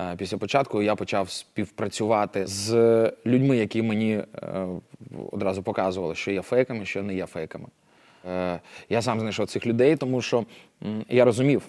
е, 0.00 0.14
Після 0.16 0.38
початку 0.38 0.82
я 0.82 0.94
почав 0.94 1.30
співпрацювати 1.30 2.46
з 2.46 2.72
людьми, 3.26 3.56
які 3.56 3.82
мені 3.82 4.12
е, 4.12 4.24
одразу 5.32 5.62
показували, 5.62 6.14
що 6.14 6.30
є 6.30 6.42
фейками, 6.42 6.84
що 6.84 7.02
не 7.02 7.14
є 7.14 7.26
фейками. 7.26 7.66
Е, 8.30 8.60
Я 8.88 9.02
сам 9.02 9.20
знайшов 9.20 9.46
цих 9.46 9.66
людей, 9.66 9.96
тому 9.96 10.22
що 10.22 10.44
я 11.08 11.24
розумів, 11.24 11.62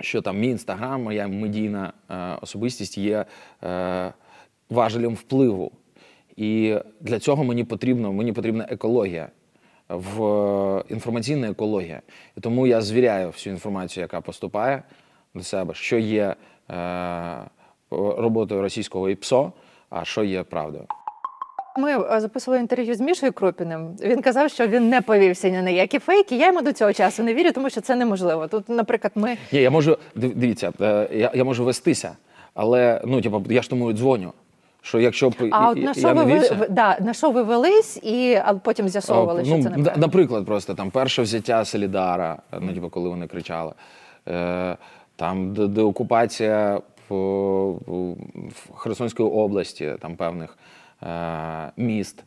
що 0.00 0.22
там 0.22 0.38
мій 0.38 0.48
інстаграм, 0.48 1.02
моя 1.02 1.28
медійна 1.28 1.92
е, 2.10 2.38
особистість 2.42 2.98
є 2.98 3.24
е, 3.64 4.12
важелем 4.70 5.14
впливу. 5.14 5.72
І 6.36 6.76
для 7.00 7.18
цього 7.18 7.44
мені 7.44 7.64
потрібно, 7.64 8.12
мені 8.12 8.32
потрібна 8.32 8.66
екологія, 8.70 9.28
в 9.88 10.24
е, 10.24 10.84
інформаційна 10.88 11.50
екологія. 11.50 12.02
І 12.36 12.40
тому 12.40 12.66
я 12.66 12.80
звіряю 12.80 13.26
всю 13.26 13.54
інформацію, 13.54 14.02
яка 14.02 14.20
поступає 14.20 14.82
до 15.34 15.42
себе, 15.42 15.74
що 15.74 15.98
є 15.98 16.34
е, 16.70 17.36
роботою 17.90 18.62
російського 18.62 19.10
ІПСО, 19.10 19.52
а 19.90 20.04
що 20.04 20.24
є 20.24 20.42
правдою. 20.42 20.86
Ми 21.78 21.92
е, 21.92 22.20
записували 22.20 22.60
інтерв'ю 22.60 22.94
з 22.94 23.00
Мішою 23.00 23.32
Крупіним. 23.32 23.96
Він 24.02 24.22
казав, 24.22 24.50
що 24.50 24.66
він 24.66 24.88
не 24.88 25.00
повівся 25.00 25.48
ні 25.48 25.62
на 25.62 25.70
які 25.70 25.98
фейки. 25.98 26.36
Я 26.36 26.46
йому 26.46 26.62
до 26.62 26.72
цього 26.72 26.92
часу 26.92 27.22
не 27.22 27.34
вірю, 27.34 27.52
тому 27.52 27.70
що 27.70 27.80
це 27.80 27.96
неможливо. 27.96 28.48
Тут, 28.48 28.68
наприклад, 28.68 29.12
ми 29.14 29.36
Ні, 29.52 29.58
я 29.58 29.70
можу 29.70 29.98
дивіться, 30.14 30.72
е, 30.80 31.08
я, 31.12 31.30
я 31.34 31.44
можу 31.44 31.64
вестися, 31.64 32.16
але 32.54 33.00
ну, 33.04 33.20
типу, 33.20 33.42
я 33.50 33.62
ж 33.62 33.70
тому 33.70 33.90
і 33.90 33.94
дзвоню. 33.94 34.32
Що 34.82 35.00
якщо 35.00 35.30
б 35.30 35.34
а 35.50 35.70
от 35.70 35.82
на 35.82 35.94
що 35.94 36.14
ви, 36.14 36.24
не 36.24 36.40
ви, 36.40 36.66
да, 36.70 36.98
на 37.00 37.14
що 37.14 37.30
ви 37.30 37.42
велись, 37.42 37.96
і 38.02 38.40
а 38.44 38.54
потім 38.54 38.88
з'ясовували, 38.88 39.40
А, 39.40 39.44
що 39.44 39.56
ну, 39.56 39.62
це 39.62 39.70
неправильно? 39.70 40.06
Наприклад, 40.06 40.46
просто 40.46 40.74
там 40.74 40.90
перше 40.90 41.22
взяття 41.22 41.64
Солідара, 41.64 42.38
ну, 42.60 42.72
типу, 42.72 42.88
коли 42.88 43.08
вони 43.08 43.26
кричали. 43.26 43.72
Е, 44.28 44.76
там 45.16 45.54
де- 45.54 45.66
деокупація 45.66 46.80
в, 47.08 47.14
в 48.48 48.76
Херсонської 48.76 49.28
області, 49.28 49.92
там 50.00 50.16
певних 50.16 50.58
міст, 51.76 52.24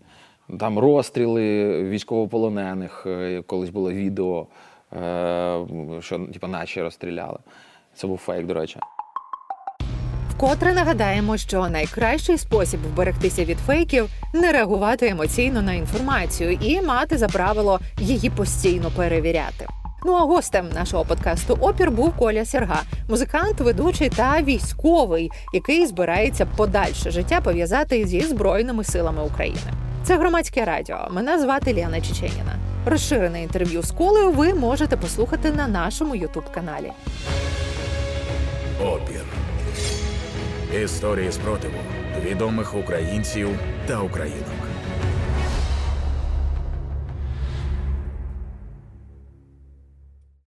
там 0.60 0.80
розстріли 0.80 1.84
військовополонених, 1.84 3.04
е, 3.08 3.44
колись 3.48 3.70
було 3.70 3.92
відео, 3.92 4.48
е, 4.94 5.66
що 6.00 6.20
типу, 6.20 6.48
наші 6.48 6.82
розстріляли. 6.82 7.38
Це 7.96 8.08
був 8.08 8.18
фейк, 8.18 8.46
до 8.46 8.54
речі. 8.54 8.80
Вкотре 10.30 10.74
нагадаємо, 10.74 11.38
що 11.38 11.70
найкращий 11.70 12.38
спосіб 12.38 12.80
вберегтися 12.94 13.46
від 13.46 13.58
фейків 13.58 14.10
не 14.34 14.52
реагувати 14.52 15.08
емоційно 15.08 15.62
на 15.62 15.74
інформацію 15.74 16.52
і 16.52 16.82
мати 16.82 17.18
за 17.18 17.28
правило 17.28 17.80
її 18.00 18.30
постійно 18.30 18.92
перевіряти. 18.96 19.68
Ну 20.06 20.16
а 20.16 20.26
гостем 20.26 20.70
нашого 20.70 21.06
подкасту 21.06 21.58
Опір 21.62 21.92
був 21.92 22.14
Коля 22.18 22.46
Серга, 22.46 22.82
музикант, 23.10 23.60
ведучий 23.60 24.10
та 24.10 24.42
військовий, 24.42 25.32
який 25.54 25.86
збирається 25.88 26.46
подальше 26.46 27.12
життя 27.12 27.42
пов'язати 27.42 28.08
зі 28.08 28.22
збройними 28.22 28.84
силами 28.84 29.24
України. 29.24 29.60
Це 30.04 30.18
громадське 30.18 30.66
радіо. 30.66 31.08
Мене 31.12 31.40
звати 31.40 31.74
Ліана 31.74 32.02
Чеченіна. 32.02 32.60
Розширене 32.86 33.44
інтерв'ю 33.44 33.82
з 33.82 33.92
Колею 33.92 34.32
ви 34.32 34.54
можете 34.54 34.98
послухати 34.98 35.52
на 35.52 35.68
нашому 35.68 36.16
Ютуб 36.16 36.52
каналі. 36.52 36.92
Опір. 38.82 39.24
Історії 40.84 41.32
спротиву 41.32 41.78
відомих 42.26 42.76
українців 42.76 43.50
та 43.88 44.00
українок. 44.00 44.57